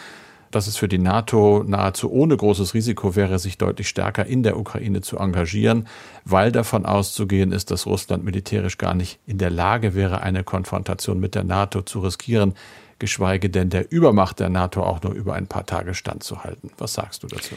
dass 0.50 0.66
es 0.66 0.76
für 0.76 0.88
die 0.88 0.98
NATO 0.98 1.64
nahezu 1.66 2.10
ohne 2.10 2.36
großes 2.36 2.74
Risiko 2.74 3.16
wäre, 3.16 3.38
sich 3.38 3.56
deutlich 3.56 3.88
stärker 3.88 4.26
in 4.26 4.42
der 4.42 4.58
Ukraine 4.58 5.00
zu 5.00 5.16
engagieren, 5.16 5.86
weil 6.24 6.52
davon 6.52 6.84
auszugehen 6.84 7.52
ist, 7.52 7.70
dass 7.70 7.86
Russland 7.86 8.24
militärisch 8.24 8.76
gar 8.76 8.94
nicht 8.94 9.18
in 9.26 9.38
der 9.38 9.50
Lage 9.50 9.94
wäre, 9.94 10.20
eine 10.20 10.44
Konfrontation 10.44 11.20
mit 11.20 11.34
der 11.34 11.44
NATO 11.44 11.82
zu 11.82 12.00
riskieren, 12.00 12.54
geschweige 12.98 13.48
denn 13.48 13.70
der 13.70 13.90
Übermacht 13.90 14.40
der 14.40 14.50
NATO 14.50 14.82
auch 14.82 15.00
nur 15.02 15.12
über 15.12 15.34
ein 15.34 15.46
paar 15.46 15.64
Tage 15.64 15.94
standzuhalten. 15.94 16.70
Was 16.76 16.94
sagst 16.94 17.22
du 17.22 17.28
dazu? 17.28 17.54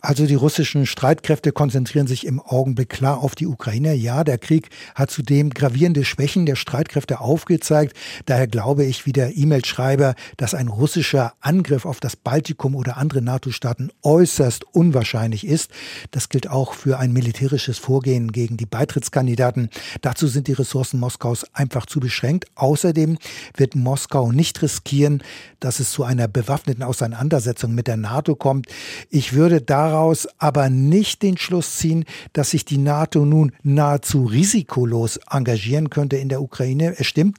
Also 0.00 0.26
die 0.26 0.34
russischen 0.34 0.86
Streitkräfte 0.86 1.50
konzentrieren 1.50 2.06
sich 2.06 2.24
im 2.26 2.40
Augenblick 2.40 2.88
klar 2.88 3.18
auf 3.18 3.34
die 3.34 3.46
Ukraine. 3.46 3.94
Ja, 3.94 4.22
der 4.22 4.38
Krieg 4.38 4.70
hat 4.94 5.10
zudem 5.10 5.50
gravierende 5.50 6.04
Schwächen 6.04 6.46
der 6.46 6.56
Streitkräfte 6.56 7.20
aufgezeigt. 7.20 7.96
Daher 8.26 8.46
glaube 8.46 8.84
ich, 8.84 9.06
wie 9.06 9.12
der 9.12 9.36
E-Mail-Schreiber, 9.36 10.14
dass 10.36 10.54
ein 10.54 10.68
russischer 10.68 11.32
Angriff 11.40 11.84
auf 11.84 11.98
das 11.98 12.14
Baltikum 12.14 12.76
oder 12.76 12.96
andere 12.96 13.22
NATO-Staaten 13.22 13.90
äußerst 14.02 14.64
unwahrscheinlich 14.72 15.46
ist. 15.46 15.70
Das 16.12 16.28
gilt 16.28 16.48
auch 16.48 16.74
für 16.74 16.98
ein 16.98 17.12
militärisches 17.12 17.78
Vorgehen 17.78 18.30
gegen 18.30 18.56
die 18.56 18.66
Beitrittskandidaten. 18.66 19.68
Dazu 20.00 20.28
sind 20.28 20.46
die 20.46 20.52
Ressourcen 20.52 21.00
Moskaus 21.00 21.44
einfach 21.54 21.86
zu 21.86 21.98
beschränkt. 21.98 22.46
Außerdem 22.54 23.18
wird 23.56 23.74
Moskau 23.74 24.30
nicht 24.30 24.62
riskieren, 24.62 25.22
dass 25.60 25.80
es 25.80 25.90
zu 25.90 26.04
einer 26.04 26.28
bewaffneten 26.28 26.84
Auseinandersetzung 26.84 27.74
mit 27.74 27.88
der 27.88 27.96
NATO 27.96 28.36
kommt. 28.36 28.66
Ich 29.10 29.32
würde 29.32 29.60
da 29.60 29.87
daraus 29.88 30.28
aber 30.36 30.68
nicht 30.68 31.22
den 31.22 31.38
Schluss 31.38 31.76
ziehen, 31.76 32.04
dass 32.34 32.50
sich 32.50 32.66
die 32.66 32.76
NATO 32.76 33.24
nun 33.24 33.52
nahezu 33.62 34.24
risikolos 34.24 35.18
engagieren 35.30 35.88
könnte 35.88 36.16
in 36.16 36.28
der 36.28 36.42
Ukraine. 36.42 36.94
Es 36.98 37.06
stimmt, 37.06 37.38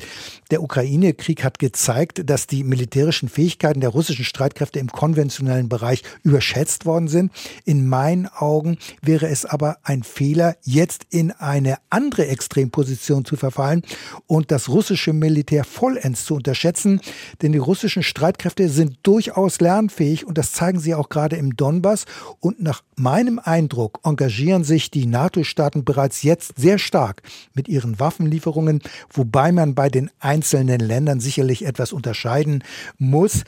der 0.50 0.64
Ukraine-Krieg 0.64 1.44
hat 1.44 1.60
gezeigt, 1.60 2.28
dass 2.28 2.48
die 2.48 2.64
militärischen 2.64 3.30
Fähigkeiten 3.30 3.82
der 3.82 3.92
russischen 3.92 4.26
Streitkräfte 4.26 4.80
im 4.80 4.88
konventionellen 4.88 5.70
Bereich 5.70 6.02
überschätzt 6.24 6.88
worden 6.88 7.08
sind. 7.08 7.32
In 7.66 7.88
meinen 7.88 8.28
Augen 8.28 8.80
wäre 9.04 9.28
es 9.28 9.46
aber 9.46 9.78
ein 9.84 10.02
Fehler, 10.02 10.56
jetzt 10.64 11.06
in 11.12 11.32
eine 11.32 11.78
andere 11.92 12.28
Extremposition 12.28 13.26
zu 13.26 13.36
verfallen 13.36 13.84
und 14.26 14.50
das 14.50 14.70
russische 14.70 15.14
Militär 15.14 15.64
vollends 15.66 16.26
zu 16.26 16.34
unterschätzen, 16.34 17.00
denn 17.44 17.52
die 17.52 17.60
russischen 17.60 18.02
Streitkräfte 18.02 18.70
sind 18.70 18.98
durchaus 19.04 19.60
lernfähig 19.60 20.26
und 20.26 20.40
das 20.40 20.52
zeigen 20.52 20.80
sie 20.80 20.96
auch 20.96 21.10
gerade 21.10 21.36
im 21.36 21.56
Donbass 21.56 22.06
und 22.40 22.62
nach 22.62 22.82
meinem 22.96 23.40
Eindruck 23.40 24.00
engagieren 24.04 24.64
sich 24.64 24.92
die 24.92 25.06
NATO-Staaten 25.06 25.84
bereits 25.84 26.24
jetzt 26.24 26.54
sehr 26.58 26.80
stark 26.80 27.22
mit 27.54 27.68
ihren 27.68 28.00
Waffenlieferungen, 28.00 28.82
wobei 29.12 29.52
man 29.52 29.76
bei 29.76 29.90
den 29.90 30.10
einzelnen 30.20 30.80
Ländern 30.80 31.20
sicherlich 31.20 31.66
etwas 31.66 31.94
unterscheiden 31.94 32.64
muss. 32.98 33.44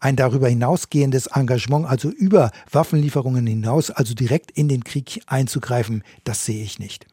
Ein 0.00 0.16
darüber 0.16 0.48
hinausgehendes 0.48 1.26
Engagement, 1.28 1.86
also 1.86 2.10
über 2.10 2.50
Waffenlieferungen 2.70 3.46
hinaus, 3.46 3.90
also 3.90 4.14
direkt 4.14 4.50
in 4.52 4.68
den 4.68 4.84
Krieg 4.84 5.22
einzugreifen, 5.26 6.04
das 6.24 6.44
sehe 6.44 6.62
ich 6.62 6.78
nicht. 6.78 7.06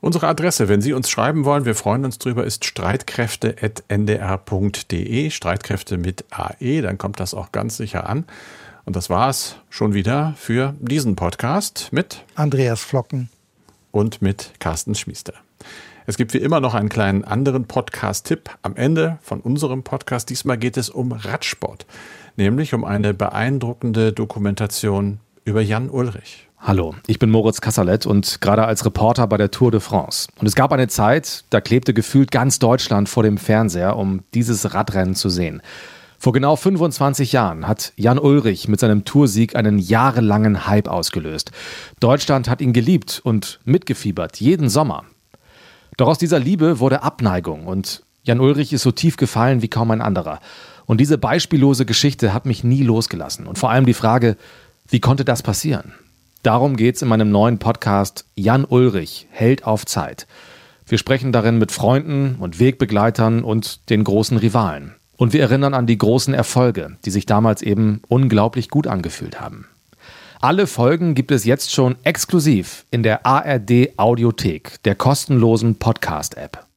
Unsere 0.00 0.28
Adresse, 0.28 0.68
wenn 0.68 0.80
Sie 0.80 0.92
uns 0.92 1.10
schreiben 1.10 1.44
wollen, 1.44 1.64
wir 1.64 1.74
freuen 1.74 2.04
uns 2.04 2.18
drüber, 2.18 2.44
ist 2.44 2.64
streitkräfte.ndr.de, 2.64 5.30
Streitkräfte 5.30 5.98
mit 5.98 6.24
AE, 6.30 6.82
dann 6.82 6.98
kommt 6.98 7.18
das 7.18 7.34
auch 7.34 7.50
ganz 7.50 7.76
sicher 7.76 8.08
an. 8.08 8.24
Und 8.88 8.96
das 8.96 9.10
war's 9.10 9.56
schon 9.68 9.92
wieder 9.92 10.32
für 10.38 10.74
diesen 10.80 11.14
Podcast 11.14 11.88
mit 11.90 12.24
Andreas 12.36 12.80
Flocken 12.80 13.28
und 13.90 14.22
mit 14.22 14.52
Carsten 14.60 14.94
Schmiester. 14.94 15.34
Es 16.06 16.16
gibt 16.16 16.32
wie 16.32 16.38
immer 16.38 16.60
noch 16.60 16.72
einen 16.72 16.88
kleinen 16.88 17.22
anderen 17.22 17.66
Podcast-Tipp 17.66 18.48
am 18.62 18.76
Ende 18.76 19.18
von 19.20 19.40
unserem 19.40 19.82
Podcast. 19.82 20.30
Diesmal 20.30 20.56
geht 20.56 20.78
es 20.78 20.88
um 20.88 21.12
Radsport, 21.12 21.84
nämlich 22.36 22.72
um 22.72 22.82
eine 22.82 23.12
beeindruckende 23.12 24.14
Dokumentation 24.14 25.20
über 25.44 25.60
Jan 25.60 25.90
Ulrich. 25.90 26.48
Hallo, 26.58 26.94
ich 27.06 27.18
bin 27.18 27.28
Moritz 27.28 27.60
Kassalet 27.60 28.06
und 28.06 28.40
gerade 28.40 28.64
als 28.64 28.86
Reporter 28.86 29.26
bei 29.26 29.36
der 29.36 29.50
Tour 29.50 29.70
de 29.70 29.80
France. 29.80 30.28
Und 30.40 30.46
es 30.46 30.54
gab 30.54 30.72
eine 30.72 30.88
Zeit, 30.88 31.44
da 31.50 31.60
klebte 31.60 31.92
gefühlt 31.92 32.30
ganz 32.30 32.58
Deutschland 32.58 33.10
vor 33.10 33.22
dem 33.22 33.36
Fernseher, 33.36 33.98
um 33.98 34.20
dieses 34.32 34.72
Radrennen 34.72 35.14
zu 35.14 35.28
sehen. 35.28 35.60
Vor 36.20 36.32
genau 36.32 36.56
25 36.56 37.30
Jahren 37.30 37.68
hat 37.68 37.92
Jan 37.94 38.18
Ulrich 38.18 38.66
mit 38.66 38.80
seinem 38.80 39.04
Toursieg 39.04 39.54
einen 39.54 39.78
jahrelangen 39.78 40.66
Hype 40.66 40.88
ausgelöst. 40.88 41.52
Deutschland 42.00 42.48
hat 42.48 42.60
ihn 42.60 42.72
geliebt 42.72 43.20
und 43.22 43.60
mitgefiebert, 43.64 44.40
jeden 44.40 44.68
Sommer. 44.68 45.04
Doch 45.96 46.08
aus 46.08 46.18
dieser 46.18 46.40
Liebe 46.40 46.80
wurde 46.80 47.04
Abneigung 47.04 47.66
und 47.66 48.02
Jan 48.24 48.40
Ulrich 48.40 48.72
ist 48.72 48.82
so 48.82 48.90
tief 48.90 49.16
gefallen 49.16 49.62
wie 49.62 49.68
kaum 49.68 49.92
ein 49.92 50.02
anderer. 50.02 50.40
Und 50.86 51.00
diese 51.00 51.18
beispiellose 51.18 51.86
Geschichte 51.86 52.34
hat 52.34 52.46
mich 52.46 52.64
nie 52.64 52.82
losgelassen. 52.82 53.46
Und 53.46 53.56
vor 53.56 53.70
allem 53.70 53.86
die 53.86 53.94
Frage, 53.94 54.36
wie 54.88 55.00
konnte 55.00 55.24
das 55.24 55.42
passieren? 55.42 55.92
Darum 56.42 56.76
geht 56.76 56.96
es 56.96 57.02
in 57.02 57.08
meinem 57.08 57.30
neuen 57.30 57.58
Podcast 57.58 58.24
Jan 58.34 58.64
Ulrich, 58.64 59.28
Held 59.30 59.64
auf 59.64 59.86
Zeit. 59.86 60.26
Wir 60.86 60.98
sprechen 60.98 61.30
darin 61.30 61.58
mit 61.58 61.72
Freunden 61.72 62.36
und 62.40 62.58
Wegbegleitern 62.58 63.44
und 63.44 63.88
den 63.90 64.02
großen 64.02 64.36
Rivalen. 64.36 64.94
Und 65.18 65.32
wir 65.32 65.42
erinnern 65.42 65.74
an 65.74 65.88
die 65.88 65.98
großen 65.98 66.32
Erfolge, 66.32 66.96
die 67.04 67.10
sich 67.10 67.26
damals 67.26 67.60
eben 67.60 68.00
unglaublich 68.06 68.70
gut 68.70 68.86
angefühlt 68.86 69.40
haben. 69.40 69.66
Alle 70.40 70.68
Folgen 70.68 71.16
gibt 71.16 71.32
es 71.32 71.44
jetzt 71.44 71.72
schon 71.74 71.96
exklusiv 72.04 72.86
in 72.92 73.02
der 73.02 73.26
ARD 73.26 73.98
Audiothek, 73.98 74.80
der 74.84 74.94
kostenlosen 74.94 75.74
Podcast-App. 75.74 76.67